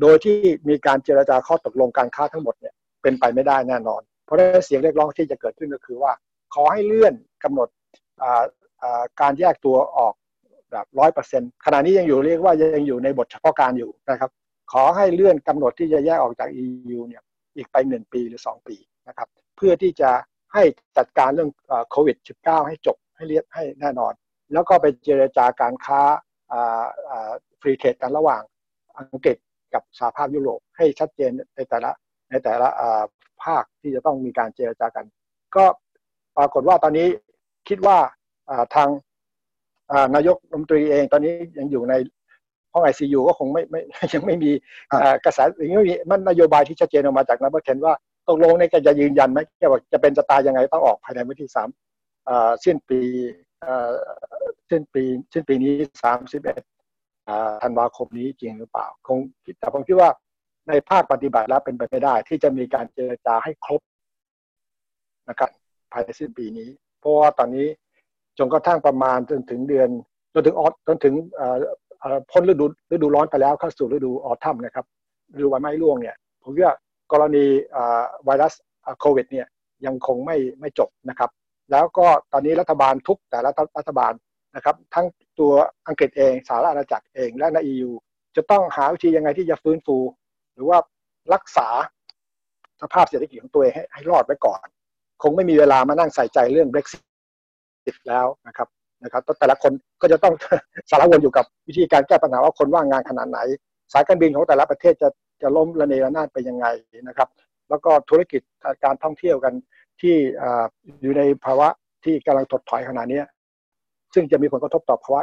[0.00, 0.36] โดยที่
[0.68, 6.12] มีการเจรจาข้อตกลงการค้าทั้งหมดเนี่ยเป็นไปไม่ได้แน่นอน เพราะฉะนั้นเสียงเรียกร้องที่จะเกิดขึ้นก็คือว่า
[6.54, 7.14] ขอให้เลื่อน
[7.44, 7.68] กำหนด
[9.20, 10.14] การแยกตัวออก
[10.70, 14.30] แบบร้อยเปอร์เซ็นต์ขณะนี้ยังอยู่เรียกว่ายังอยู่ในบทเฉพาะการอยู่นะครับ
[14.72, 17.22] ขอให้เลื่อนกำหนดที่จะแยกออกจาก EU เนี่ย
[17.56, 18.76] อีกไปหนึ่งปีหรือสองปี
[19.08, 20.10] นะครับ เพื่อที่จะ
[20.54, 20.62] ให้
[20.96, 21.50] จัดการเรื่อง
[21.90, 24.12] โควิด -19 ให้จบ ให้เรียบให้แน่นอน
[24.52, 26.00] แล้วก็ไปเจรจาการค้า
[27.60, 28.42] ฟรีเทรดกันระหว่าง
[28.98, 29.36] อังกฤษ
[29.74, 31.90] กับสหภาพยุโรปให้ชัดเจนในแต่ละ
[32.30, 32.68] ในแต่ละ
[33.44, 35.04] ภาคที่จะต้องมีการเจรจากัน
[35.56, 35.64] ก็
[36.36, 37.06] ปรากฏว่าตอนนี้
[37.68, 37.98] คิดว่า
[38.74, 38.88] ทาง
[40.14, 41.94] นายกรัฐมนตรีเองตอนนี้ยังอยู่ใน
[42.72, 43.80] ห้องไอซียูก็คงไม่ไม่
[44.14, 44.50] ยังไม่มี
[45.24, 45.38] กระแส
[45.68, 47.94] ยังไม่มีมันนโยบายที่ชัดเจนออกมาจากนักบัตเทนว่า
[48.28, 49.38] ตกลงในการจะยืนยันไหม
[49.70, 51.68] ว่าจะเป็นจะตายยังไงต้องออกภายในวันที่สาม
[52.64, 53.00] สิ้นปี
[54.70, 55.02] สิ้นปี
[55.32, 55.72] สิ้นปีนี้
[56.02, 56.62] สามสิบเอ็ด
[57.62, 59.18] ธันวาคมนี้จริงหรือเปล่าคง
[59.58, 60.10] แต่ผมคิดว่า
[60.68, 63.80] ในภาคปฏิบัติแล้วเป็นไปไม่ได้ ที่จะมีการเจรจาให้ครบ
[65.28, 65.50] นะครับ
[65.92, 66.68] ภายในสิ้นปีนี้
[67.00, 67.66] เพราะว่าตอนนี้
[68.38, 69.88] จนกระทั่งประมาณจนถึงเดือน
[70.34, 71.14] จนถึงออจนถึง
[72.30, 74.86] พ้นฤดูฤดูร้อนไปแล้วเข้าสู่ฤดูออทัมนะครับ
[75.34, 76.74] ฤดูใบไม้ร่วงเนี่ยผมว่า
[77.12, 77.44] กรณี
[78.24, 78.54] ไวรัส
[79.00, 79.46] โควิดเนี่ย
[79.86, 81.30] ยังคงไม่ไม่จบนะครับ
[81.70, 84.12] แล้วก็ตอนนี้รัฐบาลทุกแต่ละรัฐบาล
[84.56, 85.06] นะครับ ทั้ง
[85.40, 85.52] ตัว
[85.86, 87.90] อังกฤษเองสหรัฐอาณาจักรเองและใน EU
[88.36, 89.96] จะต้องหาวิธียังไงที่จะฟื้นฟู
[90.54, 90.78] หรือว่า
[91.34, 91.68] รักษา
[92.82, 94.60] สภาพเศรษฐกิจของตัวเองให้ให้รอดไว้ก่อน
[95.22, 98.68] คงไม่มีเวลามานั่งใส่ใจเรื่อง Brexit แล้วนะครับ
[99.04, 100.34] นะครับแต่ละคนก็จะต้อง
[100.90, 103.38] สารวนอยู่กับวิธีการแก้ปัญหาว่าคนว่างงานขนาดไหน
[103.92, 105.08] สายการบินของแต่ละประเทศจะ
[105.42, 106.66] จะล้มระเนระนาดไปยังไง
[107.08, 107.28] นะครับ
[107.68, 108.42] แล้วก็ธุรกิจ
[108.84, 109.54] การท่องเที่ยวกัน
[110.00, 110.16] ที่
[111.02, 111.68] อยู่ในภาวะ
[112.04, 113.20] ที่กำลังถดถอยขนาดนี้
[114.14, 115.22] ซึ่งจะมีผลกระทบต่อภาวะ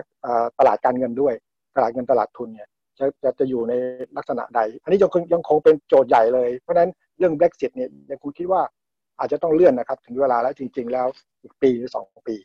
[0.59, 1.33] ตลาดการเงินด้วย
[1.75, 2.67] ตลาดเงินตลาดทุนเนี่ย
[2.99, 3.73] จะจะจะอยู่ใน
[4.17, 8.61] ลักษณะใด อันนี้ยังคงยังคงเป็นโจทย์ใหญ่เลย เพราะฉะนั้นเรื่อง Brexit เนี่ยยังคงคิดว่า
[9.19, 11.07] อาจจะต้องเลื่อนนะครับ ถึงเวลาแล้วจริง ๆ แล้ว
[11.43, 12.35] อีกปีหรือสองปี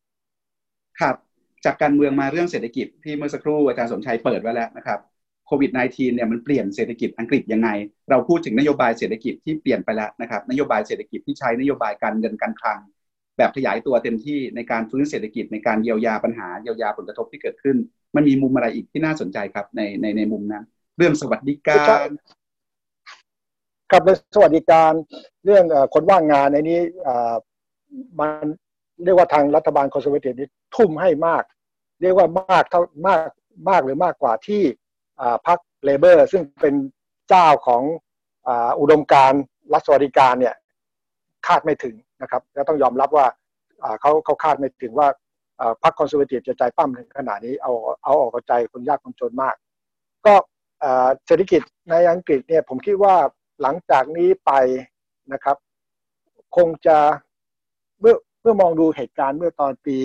[1.00, 1.16] ครับ
[1.64, 4.98] จากการเมืองมาเรื่องเศรษฐกิจที่เมื่อสักครู่อาจารย์สมชัยเปิดไว้แล้วนะครับ
[5.50, 7.68] โควิด -19 เนี่ยมันเปลี่ยนเศรษฐกิจอังกฤษยังไง
[8.10, 12.78] เราพูดถึงนโยบายเศรษฐกิจที่เปลี่ยนไปแล้วนะครับนโยบายเศรษฐกิจที่ใช้นโยบายการเงินการคลัง
[13.36, 17.76] แบบขยายตัวเต็มที่ในการฟื้นเศรษฐกิจในการเยียวยาปัญหาเยียวยาผลกระทบที่เกิดขึ้น
[18.16, 20.64] มันมีมุมอะไรอีกที่น่าสนใจครับในในในมุมนั้น
[20.96, 22.08] เรื่องสวัสดิการ
[23.90, 24.92] ครับในสวัสดิการ
[25.44, 26.80] เรื่องคนว่างงานในนี้
[28.20, 28.46] มัน
[29.04, 31.42] เรียกว่าทางรัฐบาลคอนเซอร์เวทีฟนี้ทุ่มให้มาก
[32.02, 33.28] เรียกว่ามากเท่ามาก
[33.68, 34.62] มากหรือมากกว่าที่
[35.46, 36.74] พรรคเลเบอร์ซึ่งเป็น
[37.28, 37.82] เจ้าของ
[38.80, 39.32] อุดมการ
[39.72, 40.54] รัฐสวัสดิการเนี่ย
[41.46, 43.26] คาดไม่ถึงนะครับและต้องยอมรับว่า
[44.00, 45.08] เขาเขาคาดไม่ถึงว่า
[45.82, 47.72] พรรคคอนเซอร์เวทีฟจะใจปั้มถึงขนาดนี้เอา
[48.04, 49.54] เอาออกใจคนยากคนจนมาก
[50.26, 50.34] ก็
[51.26, 53.14] เศรษฐกิจในอังกฤษเนี่ยผมคิดว่า
[53.62, 54.52] หลังจากนี้ไป
[55.32, 55.56] นะครับ
[56.56, 56.98] คงจะ
[58.00, 59.98] เมื่อเมื่อมองดูเหตุการณ์เมื่อตอนปี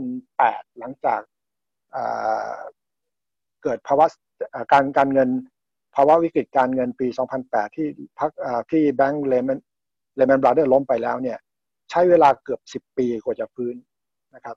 [0.00, 1.20] 2008 หลังจาก
[3.66, 4.06] เกิดภาวะ
[4.72, 5.28] การการเงิน
[5.94, 7.06] ภาวะวิกฤตการเงินปี
[7.42, 7.86] 2008 ที่
[8.18, 8.30] พัก
[8.70, 9.58] ที่แบงก์เลมน
[10.16, 11.38] เลมนบราเดอร์ล้มไปแล้วเนี่ย
[11.90, 13.74] ใช้เวลาเกือบ 10 ปีกว่าจะฟื้น
[14.34, 14.56] นะครับ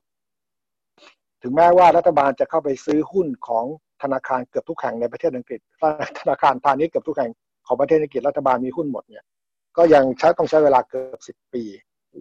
[1.42, 3.64] ถึงแม้ว่ารัฐบาลจะเข้าไปซื้อหุ้นของ
[4.02, 5.60] ธนาคารเกือบทุกแห่งในประเทศอังกฤษ
[6.20, 7.32] ธนาคารพาณิชย์เกือบทุกแห่ง
[7.66, 9.24] ของประเทศอังกฤษรัฐบาลมีหุ้นหมดเนี่ย
[9.76, 11.62] ก็ยังใช้ต้องใช้เวลาเกือบ 10 ปี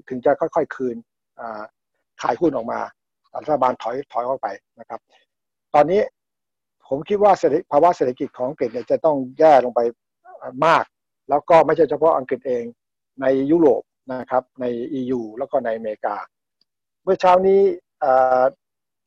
[0.10, 0.96] ถึงจะค่อยๆคืน
[2.22, 2.80] ขายหุ้นออกมา
[3.44, 4.48] รัฐบาลถอยถอยออกไป
[4.80, 5.00] นะครับ
[5.76, 6.02] ตอนนี้
[6.90, 7.34] ผมคิดว่า
[7.72, 9.82] ภาวะเศรษฐกิจของอังกฤษเนี่ยจะต้องแย่ลงไป
[10.66, 10.86] มาก
[11.30, 12.64] แล้วก็ไม่ใช่เฉพาะอังกฤษเอง
[13.22, 13.82] ในยุโรป
[14.14, 14.66] นะครับใน
[15.00, 16.16] EU แล้วก็ในอเมริกา
[17.04, 17.60] เมื่อเช้านี้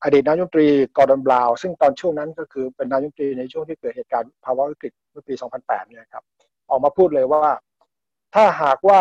[0.03, 6.25] อดีตนายกรัฐมนตรีกอร์ดอนบราวน์ซึ่งตอนช่วงนั้นก็คือเป็นนายกรัฐมนตรีในช่วงที่เกิดเหตุการณ์ภาวะวิกฤตเมื่อปี 2008 เนี่ยครับ
[6.71, 7.45] ออกมาพูดเลยว่า
[8.35, 9.01] ถ้าหากว่า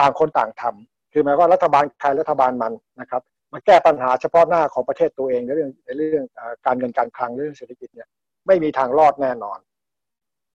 [0.00, 3.22] ต่างคนต่างทำคือหมายว่ารัฐบาลใครรัฐบาลมันนะครับ
[3.52, 6.24] มาแก้ปัญหาเฉพาะหน้าของประเทศตัวเองในเรื่องในเรื่อง
[6.66, 8.08] การเงินการคลังเรื่องเศรษฐกิจเนี่ย
[8.46, 9.58] ไม่มีทางรอดแน่นอน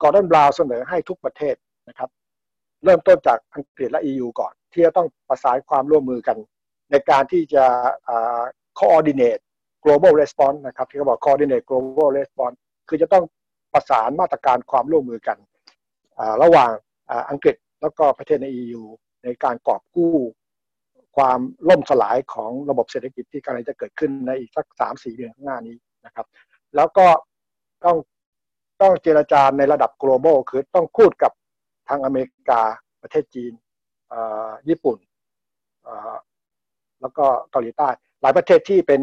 [0.01, 1.55] กอร์ดอนบราวเสนอให้ทุกประเทศ
[1.89, 2.09] นะครับ
[2.83, 6.37] เริ่มต้นจากอังกฤษและ EU ก่อน ที่จะต้องประสานความร่วมมือกัน
[6.91, 7.65] ในการที่จะ
[8.79, 9.41] coordinate
[9.85, 12.55] global response นะครับที่เขาบอก coordinate global response
[12.89, 13.23] คือจะต้อง
[13.73, 15.37] ประสานมาตรการความร่วมมือกัน
[16.43, 16.71] ระหว่าง
[17.29, 18.83] อังกฤษแล้วก็ประเทศใน EU
[19.23, 20.15] ในการกอบกู้
[21.15, 21.39] ความ
[21.69, 26.25] ล่มสลายของระบบเศรษฐกิจที่กำลังจะเกิดขึ้นในอีกสักสามสี่เดือนข้างหน้านี้นะครับ
[26.75, 27.07] แล้วก็
[27.85, 27.97] ต้อง
[28.81, 31.31] ต้องเจรจาในระดับ global คือต้องพูดกับ
[31.89, 32.61] ทางอเมริกา
[33.01, 33.53] ประเทศจีน
[34.69, 34.97] ญี่ปุ่น
[37.01, 37.89] แล้วก็เกาหลีใต้
[38.21, 39.01] หลายประเทศที่เป็น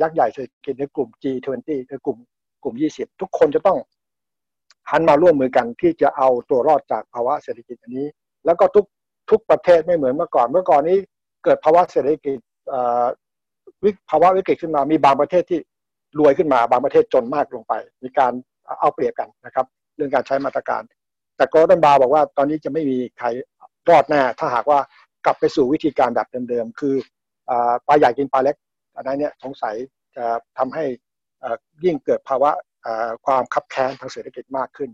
[0.00, 2.18] ยักษ์ใหญ่เศรษฐกิจในกลุ่ม G20 ในกลุ่ม
[2.62, 3.78] กลุ่ม 20 ทุกคนจะต้อง
[4.90, 8.06] หันมาร่วมมือกันที่จะเอาตัวรอดจากภาวะเศรษฐกิจอันนี้
[8.44, 8.86] แล้วก็ทุก
[9.30, 10.96] ทุกประเทศไม่เหมือนเมื่อก่อน เมื่อก่อนนี้
[11.44, 12.38] เกิดภาวะเศรษฐกิจ
[13.84, 15.60] วิภาวะวิกฤตขึ้นมา มีบางประเทศที่
[16.18, 17.72] รวยขึ้นมา บางประเทศจนมากลงไป
[18.04, 18.32] มีการ
[18.80, 19.66] เอาเปรียบกันนะครับ
[19.96, 20.82] เรื่องการใช้มาตรการ
[21.36, 23.26] แต่โกลเด้นบาร์บอกว่าตอนนี้จะไม่มีใคร
[23.88, 24.80] รอดแน่ถ้าหากว่า
[25.24, 26.94] กลับไปสู่วิธีการแบบเดิมๆ คือ
[27.86, 28.56] ปลาใหญ่กินปลาเล็ก
[28.96, 29.74] อันนั้นเนี่ยสงสัย
[30.16, 30.24] จะ
[30.58, 30.84] ทำให้
[31.84, 32.50] ยิ่งเกิดภาวะ
[33.26, 34.90] ความคับแค้นทางเศรษฐกิจมากขึ้น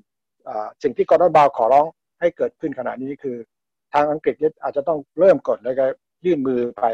[0.83, 1.87] สิ่งที่กอร์ดอนบาวขอร้อง
[2.21, 3.37] ให้เกิดขึ้นขณะนี้คือ
[3.95, 5.85] ทางอังกฤษอาจจะต้องเริ่มก่อนแล้วก็
[6.25, 6.85] ยื่นมือไป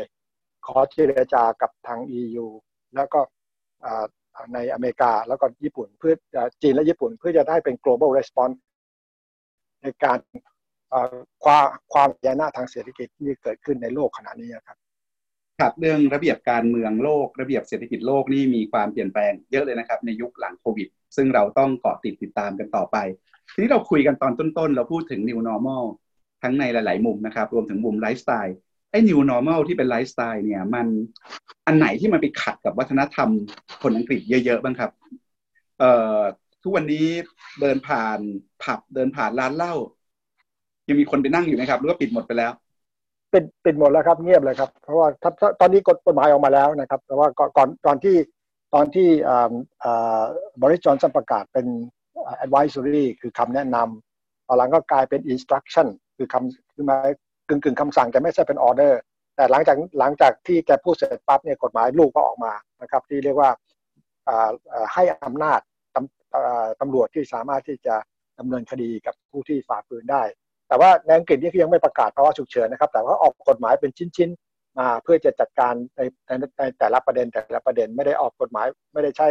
[0.67, 2.47] ขอเจรจากับทาง EU
[2.95, 3.21] แล้วก็
[4.55, 6.15] ในอเมริกาแล้วก็ญี่ปุ่นเพื่อ
[6.63, 8.57] จีนและญี่ปุ่นเพื่อจะได้เป็น global response
[9.83, 10.19] ในการ
[11.45, 14.79] ความความยานาทางเศรษฐกิจที่เกิดขึ้นในโลกขณะนี้ครับ
[15.61, 22.97] ครับเรื่องระเบียบการเมืองโลก ระเบียบเศรษฐกิจโลกนี่มีความเปลี่ยนแปลงเยอะเลยนะครับ ในยุคหลังโควิด ซึ่งเราต้องเกาะติดติดตามกันต่อไป
[23.53, 25.85] ทีนี้เราคุยกันตอนต้นๆ เราพูดถึง new normal
[26.43, 28.57] ทั้งในหลาย ๆ มุมนะครับ รวมถึงมุมไลฟ์สไตล์
[28.91, 30.87] ไอ้ new normal ที่เป็นไลฟ์สไตล์เนี่ย มัน
[31.67, 33.29] อันไหนที่มันไปขัดกับวัฒนธรรม
[33.83, 34.91] คนอังกฤษเยอะ ๆ บ้างครับ
[35.79, 36.19] เอ่อ
[36.63, 37.07] ทุกวันนี้
[37.61, 38.19] เดินผ่าน
[38.63, 39.75] ผับเดินผ่านร้านเหล้า
[40.89, 42.53] ยังมีคนไปนั่งอยู่ไหมครับหรือว่าปิดหมดไปแล้ว
[43.33, 45.09] ปิดปิดหมดแล้วครับเงียบเลยครับ เพราะว่า
[45.61, 48.17] ตอนนี้กฎหมายออกมาแล้วนะครับ แต่ว่าก่อนตอนที่
[48.75, 49.09] ตอนที่
[50.63, 51.67] บริจอนสันประกาศเป็น
[52.45, 55.87] advisory คือคำแนะนำตอนหลังก็กลายเป็น instruction
[56.19, 56.97] คือคำคือมา
[57.49, 58.93] กึ่งกึ่งคำสั่งแต่ไม่ใช่เป็น order
[59.37, 62.53] แต่หลังจากหลังจากที่แกพูดเสร็จปั๊บเนี่ยกฎหมายลูกก็ออกมา
[62.83, 63.51] นะครับ ที่เรียกว่า
[64.95, 65.61] ให้อำนาจ
[66.81, 67.95] ตำรวจที่สามารถที่จะ
[68.39, 70.23] ดำเนินคดีกับผู้ที่ฝ่าฝืนได้
[70.69, 76.01] แต่ว่าในอังกฤษนี่ยังไม่ประกาศภาวะฉุกเฉินนะครับ แต่ว่าออกกฎหมายเป็นชิ้นๆมาเพื่อจะจัดการใน
[76.59, 79.29] ในแต่ละประเด็นแต่ละประเด็นไม่ได้ออกกฎหมายไม่ได้ใช้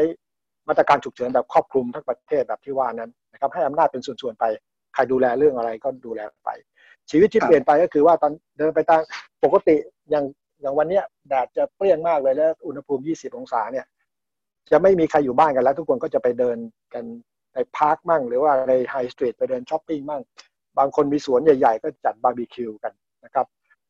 [0.67, 4.45] มาตรการฉุกเฉินแบบครอบคลุมทั้งประเทศแบบที่ว่านั้นนะครับให้อำนาจเป็นส่วนๆไป
[4.93, 6.49] ใครดูแลเรื่องอะไรก็ดูแลไป
[7.11, 9.01] ชีวิตที่เปลี่ยนไปก็คือว่าตอนเดินไปตาม
[9.43, 9.75] ปกติ
[10.09, 10.25] อย่าง
[10.61, 13.85] อย่างวันนี้แดดจะเปรี้ยงมากเลยแล้ว อุณหภูมิ 20 องศาเนี่ย
[14.71, 16.57] จะไม่มีใครอยู่บ้านกันแล้ว ทุกคนก็จะไปเดิน
[16.93, 17.03] กัน
[17.53, 20.21] ใน park มั่ง หรือว่าใน high street ไปเดินช้อปปิ้งมั่ง
[20.77, 22.93] บางคนมีสวนใหญ่ ๆ ก็จัดบาร์บีคิวกัน
[23.25, 23.45] นะครับ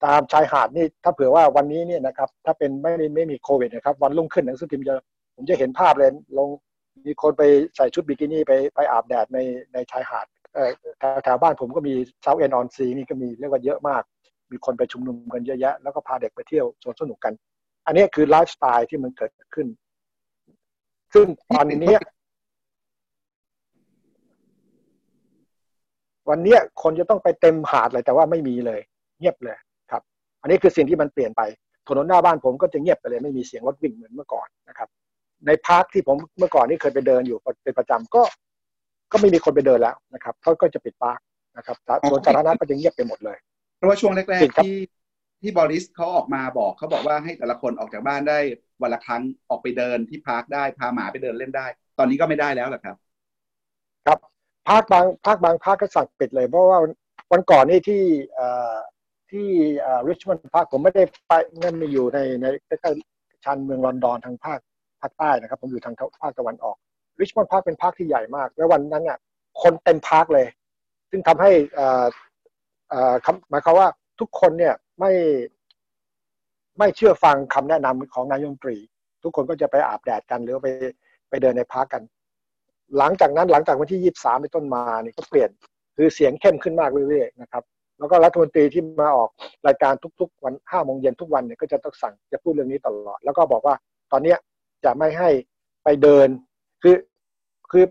[0.05, 4.95] ตามชายหาดนี่ถ้าเผื่อว่าวันนี้เนี่ยนะครับ ถ้าเป็นไม่ไม่มีโควิดนะครับ วันรุ่งขึ้นหนังสือพิมพ์จะ
[5.36, 6.49] ผมจะเห็นภาพเลยลง
[7.05, 7.43] มีคนไป
[7.76, 9.39] ใส่ชุดบิกินี่ไปไปอาบแดดใน
[9.74, 10.37] ในชายหาดเอ่อ
[11.24, 14.04] แถวบ้านผมก็มี Southend-on-Sea นี่ก็มีเรียกว่าเยอะมาก
[14.52, 17.34] มีคนไปชุมนุมกันเยอะแยะ แล้วก็พาเด็กไปเที่ยวสวนสนุกกัน
[17.86, 19.68] อันนี้คือไลฟ์สไตล์ที่มันเกิดขึ้น
[21.14, 21.95] ซึ่งตอนนี้
[26.30, 28.80] วันนี้คนจะต้องไปเต็มหาดเลยแต่ว่าไม่มีเลย
[29.20, 29.58] เงียบเลย
[29.91, 30.02] ครับ
[30.41, 31.41] อันนี้คือสิ่งที่มันเปลี่ยนไป
[31.88, 34.89] ถนนหน้าบ้านผมก็จะเงียบไปเลยไม่มีเสียงรถวิ่งเหมือนเมื่อก่อนนะครับ
[35.45, 38.24] ใน park ที่ผมเมื่อก่อนนี่เคยไปเดินอยู่เป็นประจำก็
[39.12, 41.20] ก็ไม่มีคนไปเดินแล้วนะครับเขาก็จะปิด park
[41.58, 41.76] นะครับ
[42.10, 43.38] สวนสาธารณะก็จะเงียบไปหมดเลย
[43.76, 44.76] เพราะว่าช่วงแรกๆที่
[45.41, 48.39] ที่บอริสเขาออกมาบอกเขาบอกว่าให้แต่ละคนออกจากบ้านได้
[48.82, 52.95] วันละครั้งออกไปเดินที่ park ได้พาหมาไปเดินเล่นได้ ตอนนี้ก็ไม่ได้แล้วหรอครับ
[54.05, 54.20] ครับ
[54.68, 56.80] park บาง park บาง park ก็สั่งปิดเลย เพราะว่า
[57.32, 58.03] วันก่อนนี่ที่
[59.32, 59.47] ที่
[60.08, 61.32] Richmond Park ผมไม่ได้ไป
[61.62, 64.60] นั่นมีอยู่ในในใกล้ๆชานเมืองลอนดอนทางภาค
[65.01, 66.78] ภาคใต้นะครับ ผมอยู่ทางภาคตะวันออก
[67.22, 69.18] Richmond Park เป็น park ที่ใหญ่มากแล้ววันนั้นเนี่ย
[69.61, 70.47] คนเต็ม park เลย
[71.09, 71.51] ซึ่งทำให้
[73.49, 73.88] หมายความว่า
[74.20, 75.11] ทุกคนเนี่ยไม่
[76.80, 78.76] ไม่เชื่อฟังคำแนะนำของนายกรัฐมนตรี
[79.24, 80.70] ทุกคนก็จะไปอาบแดดกันหรือไป
[81.30, 82.03] ไปเดินใน park กัน
[82.97, 85.49] หลังจากนั้นหลังจากวันที่ยี่สามเป็นต้นมาเนี่ยก็เปลี่ยน
[85.95, 87.63] คือเสียงเข้มขึ้นมากเรื่อยๆนะครับ
[87.99, 89.30] แล้วก็รัฐมนตรีที่มาออก
[89.68, 93.76] รายการทุกๆ วันห้าโมงเย็นทุกวันเนี่ยก็จะต้องสั่งจะพูดเรื่องนี้ตลอด แล้วก็บอกว่า
[94.11, 94.38] ตอนเนี้ย
[94.86, 95.30] จะไม่ให้
[95.84, 96.28] ไปเดิน
[96.82, 96.95] คือ
[97.71, 97.84] คือ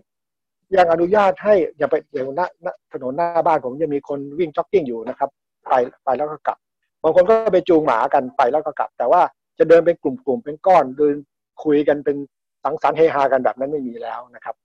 [0.77, 5.29] ยังอนุญาตให้อย่าไปอย่างหน้าถนนหน้าบ้านผมยังมีคนวิ่งจ็อกกิ้งอยู่นะครับ
[5.69, 5.73] ไป
[6.05, 6.57] ไปแล้วก็กลับ
[7.03, 9.21] บางคนก็ไปจูงหมากันไปแล้วก็กลับ แต่ว่า
[9.59, 11.15] จะเดินเป็นกลุ่มๆเป็นก้อนเดิน
[11.63, 12.17] คุยกันเป็น
[12.63, 14.55] สังสรรค์เฮฮากันแบบนั้นไม่มีแล้วนะครับ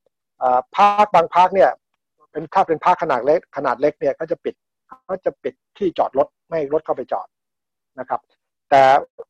[0.76, 1.70] ภาคบางภาคเนี่ย
[2.32, 4.54] เป็นถ้าเป็นภาคขนาดเล็กขนาดเล็กเนี่ยก็จะปิด
[5.10, 7.26] ก็จะปิดที่จอดรถไม่รถเข้าไปจอด
[7.98, 8.20] นะครับ
[8.70, 8.82] แต่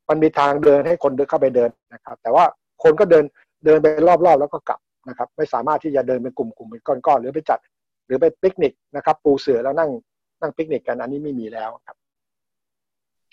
[0.09, 2.45] มันมีทางเดินให้คนเดินเข้าไปเดินนะครับ แต่ว่า
[2.83, 3.25] คนก็เดิน
[3.65, 7.59] เดินไปรอบๆแล้วก็กลับนะครับ ไม่สามารถที่จะเดินเป็นกลุ่มๆเป็นก้อนๆหรือไปจัด
[8.07, 9.91] หรือไปปิกนิกนะครับ ปูเสือแล้วนั่ง
[10.41, 11.97] นั่งปิกนิกกันอันนี้ไม่มีแล้วครับ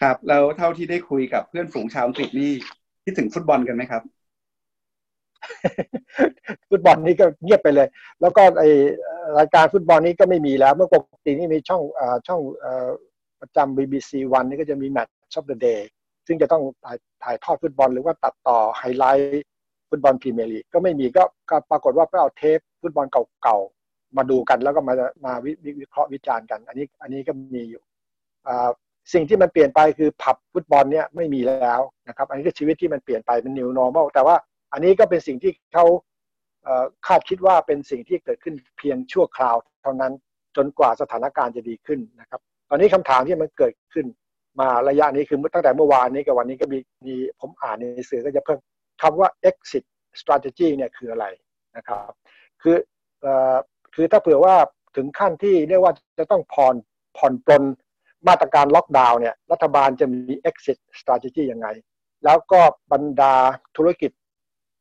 [0.01, 2.51] ครับแล้วเท่าที่ได้คุยกับเพื่อนฝูงชาวอังกฤษนี่
[3.03, 4.03] คิดถึงฟุตบอลกันไหมครับ
[6.69, 7.87] ฟุตบอลนี้ก็เงียบไปเลย
[8.21, 8.63] แล้วก็ไอ้
[9.39, 12.41] รายการฟุตบอลนี้ก็ไม่มีแล้ว เมื่อปกตินี่มีช่องอช่อง
[13.41, 15.89] ประจำ BBC วันนี่ก็จะมีแมตช์ช็อปเดอะเดย์
[16.27, 19.45] ซึ่งจะต้องถ่ายถ่ายทอดฟุตบอลหรือว่าตัดต่อไฮไลท์
[19.89, 21.23] ฟุตบอลพรีเมียร์ลีกก็ไม่มีก็
[21.71, 23.05] ปรากฏว่าไปเอาเทปฟุตบอล
[23.41, 24.93] เก่าๆมาดูกันแล้วก็มา
[25.25, 27.81] มาวิเคราะห์วิจารณ์กัน อันนี้อันนี้ก็มีอยู่
[29.13, 34.35] สิ่งที่มันเปลี่ยนไปคือผับฟุตบอลเนี่ยไม่มีแล้วนะครับ อันนี้ก็ชีวิตที่มันเปลี่ยนไปเป็น new normal แต่ว่า
[34.73, 35.85] อันนี้ก็เป็นสิ่งที่เขา
[37.07, 40.13] คาดคิดว่าเป็นสิ่งที่เกิดขึ้นเพียงชั่วคราว เท่านั้น
[40.57, 44.05] จนกว่าสถานการณ์จะดีขึ้นนะครับ ตอนนี้คำถามที่มันเกิดขึ้น
[44.59, 48.59] มาระยะนี้คือตั้งแต่เมื่อวานนี้กับวันนี้ก็มีมีผมอ่านในสื่อก็จะเพิ่ม
[49.01, 49.83] คำว่า exit
[50.21, 51.25] strategy เนี่ยคืออะไร
[51.77, 52.11] นะครับ
[52.61, 52.77] คือ
[53.95, 54.55] คือถ้าเผื่อว่า
[54.95, 56.75] ถึงขั้นที่เรียกว่าจะต้องผ่อน
[57.17, 57.63] ผ่อนปลน
[58.27, 61.67] มาตรการล็อกดาวน์เนี่ยรัฐบาลจะมี exit strategy ยังไง
[62.23, 62.61] แล้วก็
[62.93, 63.33] บรรดา
[63.77, 64.11] ธุรกิจ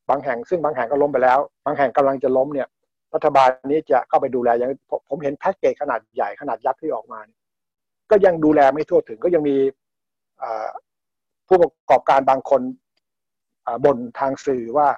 [0.09, 2.69] บางแห่งซึ่งบางแห่งก็ล้มไปแล้ว บางแห่งกำลังจะล้มเนี่ย
[3.15, 4.71] รัฐบาลนี้จะเข้าไปดูแลอย่าง
[5.09, 7.21] ผมเห็นแพ็กเกจขนาดใหญ่ขนาดยักษ์ที่ออกมา
[8.11, 9.57] ก็ยังดูแลไม่ทั่วถึงก็ยังมี
[11.49, 12.61] ผู้ประกอบการบางคน
[13.85, 14.89] บนทางสื่อว่า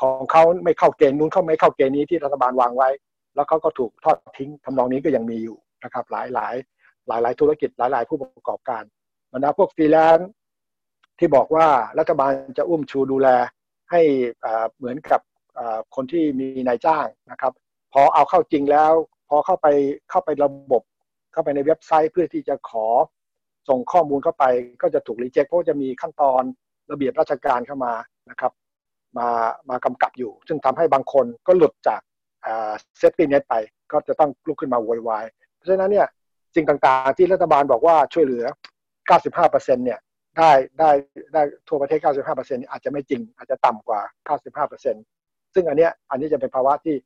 [0.00, 2.88] ของเขาไม่เข้าเกณฑ์นู้นเขาไม่เข้าเกณฑ์นี้ที่รัฐบาลวางไว้
[3.34, 6.54] แล้วเขาก็ถูกทอดทิ้งทำนองนี้ก็ยังมีอยู่นะครับหลายหลาย
[7.08, 8.82] หลายหลายธุรกิจหลายหลายผู้ประกอบการ
[9.32, 10.30] บรรดาพวกฟรีแลนซ์
[11.18, 11.66] ที่บอกว่า
[11.98, 13.28] รัฐบาลจะอุ้มชูดูแล
[13.90, 14.00] ให้
[14.76, 15.20] เหมือนกับ
[15.94, 17.52] คนที่มีนายจ้างนะครับ
[17.92, 18.92] พอเอาเข้าจริงแล้ว
[19.28, 19.66] พอเข้าไป
[20.10, 20.82] เข้าไประบบ
[21.32, 22.86] เข้าไปในเว็บไซต์เพื่อที่จะขอ
[23.68, 24.44] ส่งข้อมูลเข้าไป
[24.82, 26.42] ก็จะถูกรีเจ็คเพราะจะมีขั้นตอน
[26.90, 27.92] ระเบียบราชการเข้ามา
[28.30, 28.52] นะครับ
[29.18, 29.28] มา
[29.70, 32.00] มากำกับอยู่ ซึ่งทำให้บางคนก็หลุดจาก
[32.98, 33.54] เซฟตี้เน็ตไป
[33.92, 35.24] ก็จะต้องลุกขึ้นมาโวยวาย
[35.56, 36.06] เพราะฉะนั้นเนี่ย
[36.54, 38.44] สิ่งต่างๆที่รัฐบาลบอกว่าช่วยเหลือ
[39.10, 39.98] 95%เนี่ย
[40.38, 40.90] ได้ได้
[41.32, 44.00] ได้ทั่วประเทศ 95%อาจจะไม่จริง อาจจะต่ำกว่า
[44.76, 46.96] 95%ซึ่งอันเนี้ยอันนี้จะเป็นภาวะที่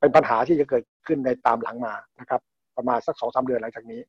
[0.00, 2.40] เป็นปัญหาที่จะเกิดขึ้นในตามหลังมานะครับ
[2.76, 4.00] ประมาณสักสองสาเดือนหลังจากนี้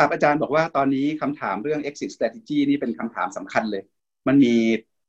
[0.00, 3.82] ครับอาจารย์บอกว่าตอนนี้คำถามเรื่อง exit strategy นี่เป็นคำถามสำคัญเลย
[4.28, 4.54] มันมี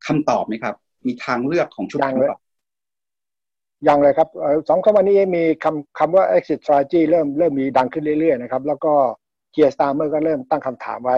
[0.08, 0.76] คำตอบไหมครับ
[1.08, 2.40] มีทางเลือกของชุดคำตอบ
[3.88, 4.28] ยังเลยครับ
[4.70, 8.94] สองคำวันนี้มีคำคำว่า exit strategy เริ่มเริ่มมีดังขึ้นเรื่อยๆนะครับ แล้วก็
[9.52, 11.18] เคียร์สตาร์เมอร์ก็เริ่มตั้งคำถามไว้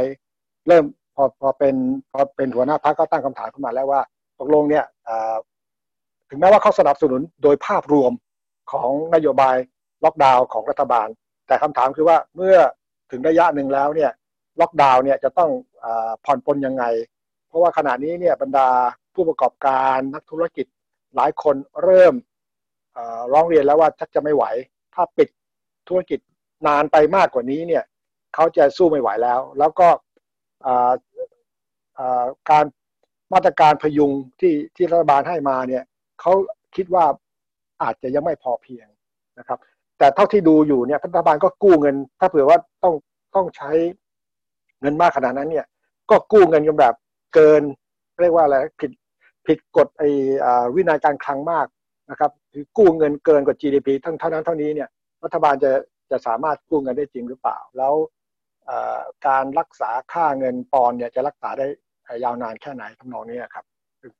[0.68, 0.84] เริ่ม
[1.16, 1.76] พอพอเป็น
[2.12, 4.02] พอเป็นหัวหน้าพรรคก็ตั้งคำถามขึ้นมาแล้วว่า
[4.40, 4.86] ตกลงเนี่ย
[6.30, 8.12] ถึงแม้ว่าเขาสนับสนุนโดยภาพรวม
[8.72, 9.56] ของนโยบาย
[10.04, 11.08] ล็อกดาวน์ของรัฐบาล
[11.48, 12.58] แต่คำถามคือว่าเมื่อ
[13.14, 14.12] ถึงระยะหนึ่งแล้วเนี่ย
[14.60, 15.52] ล็อกดาวน์เนี่ยจะต้อง
[15.84, 15.86] อ
[16.26, 16.84] ผ่อนปลนยังไง
[17.48, 18.70] เพราะว่าขณะนี้เนี่ยบรรดา
[19.14, 20.66] ผู้ประกอบการนักธุรกิจ
[21.16, 22.14] หลายคนเริ่ม
[23.34, 24.46] ร้องเรียนแล้วว่าชักจะไม่ไหว
[24.94, 25.30] ถ้าปิด
[25.88, 26.20] ธุรกิจ
[26.68, 27.84] นานไปมากกว่านี้เนี่ย
[28.36, 29.88] เขาจะสู้ไม่ไหวแล้ว แล้วก็
[32.50, 32.66] การ
[33.34, 35.84] มาตรการพยุงที่ที่รัฐบาลให้มาเนี่ย
[36.22, 36.34] เขา
[36.76, 37.06] คิดว่า
[37.84, 38.88] อาจจะยังไม่พอเพียง
[39.40, 39.60] นะครับ
[39.98, 42.94] แต่เท่าที่ดูอยู่เนี่ยรัฐบาลก็กู้เงิน ถ้าเผื่อว่าต้อง
[43.36, 43.72] ต้องใช้
[44.82, 45.66] เงินมากขนาดนั้นเนี่ย
[46.10, 46.96] ก็กู้เงินกันแบบ
[47.34, 47.62] เกิน
[48.22, 48.92] เรียกว่าอะไรผิด
[49.48, 50.10] ผิดกฎไอ้
[50.76, 51.68] วินัยการคลังมาก
[52.12, 54.90] นะครับคือกู้เงินเกินกว่า GDP ทั้งเท่านั้นเท่านี้เนี่ย
[55.24, 55.72] รัฐบาลจะ
[56.12, 57.94] จะสามารถกู้เงินได้จริงหรือเปล่า แล้ว
[59.28, 61.68] การรักษาค่าเงินปอนเนี่ยจะรักษาได้
[62.24, 63.66] ยาวนานแค่ไหนทำนองนี้ครับ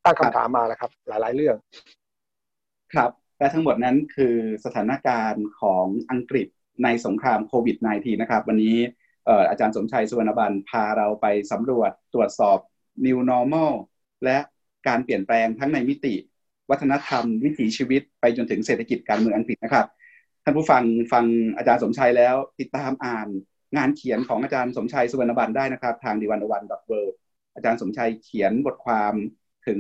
[0.06, 1.56] ตั้งคำถามมาแล้วครับ หลาย ๆ เรื่อง
[2.96, 3.12] ครับ
[3.44, 4.36] และทั้งหมดนั้นคือ
[4.66, 6.48] สถานการณ์ของอังกฤษ
[6.84, 8.78] ในสงครามโควิด -19 นะครับ วันนี้
[9.50, 12.58] อาจารย์สมชัยสุวรรณบันพาเราไปสำรวจตรวจสอบ
[13.06, 13.74] New Normal
[14.26, 14.38] และ
[14.88, 16.16] การเปลี่ยนแปลงทั้งในมิติ
[16.70, 19.88] วัฒนธรรม วิถีชีวิตไปจนถึงเศรษฐกิจการเมืองอังกฤษนะครับ
[20.44, 20.84] ท่านผู้ฟัง
[21.14, 21.26] ฟัง
[21.58, 23.28] อาจารย์สมชัยแล้ว ติดตามอ่าน
[23.78, 27.02] งานเขียนของอาจารย์สมชัยสุวรรณบันได้นะครับ ทางดีวันอวันดอทเวิ
[27.56, 29.14] อาจารย์สมชัยเขียนบทความ
[29.68, 29.80] ถึง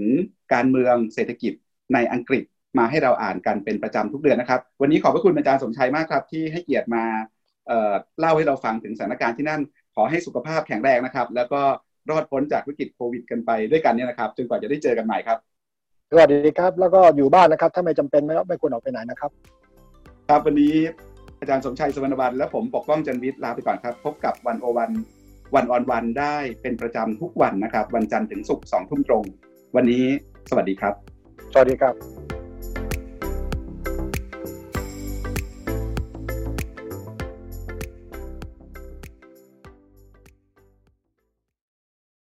[0.53, 1.53] การเมืองเศรษฐกิจ
[1.93, 2.43] ในอังกฤษ
[2.78, 7.03] มาให้เราอ่านกันเป็นประจำทุกเดือนนะครับ วันนี้ขอบพระคุณอาจารย์สมชัยมากครับ ที่ให้เกียรติมา
[7.67, 9.61] เเล่าให้เราฟังถึงสถานการณ์ที่นั่น
[9.95, 11.61] ขอให้สุขภาพแข็งแรงนะครับ แล้วก็
[12.09, 15.38] รอดพ้นจากวิกฤตโควิด กันไปด้วยกันเนี่ยนะครับจนกว่าจะได้เจอกันใหม่ครับ
[16.11, 19.32] สวัสดีครับ แล้วก็อยู่บ้านนะครับ ถ้าไม่จำเป็นไม่ไม่ควรออกไปไหนนะครับ
[20.30, 20.76] ครับวันนี้
[21.39, 24.91] อาจารย์สมชัยสวรรณบันและผมปกป้องจันวิทย์ลาไปก่อนครับ พบกับวันโอวัน
[25.55, 29.24] วันออนวันได้เป็นประจำทุกวันนะครับ วันจันทร์ถึงศุกร์สองทุ่มตรง
[29.76, 30.03] วันนี้
[30.49, 30.93] สวัสดีครับ
[31.53, 32.33] สวัสดีครับ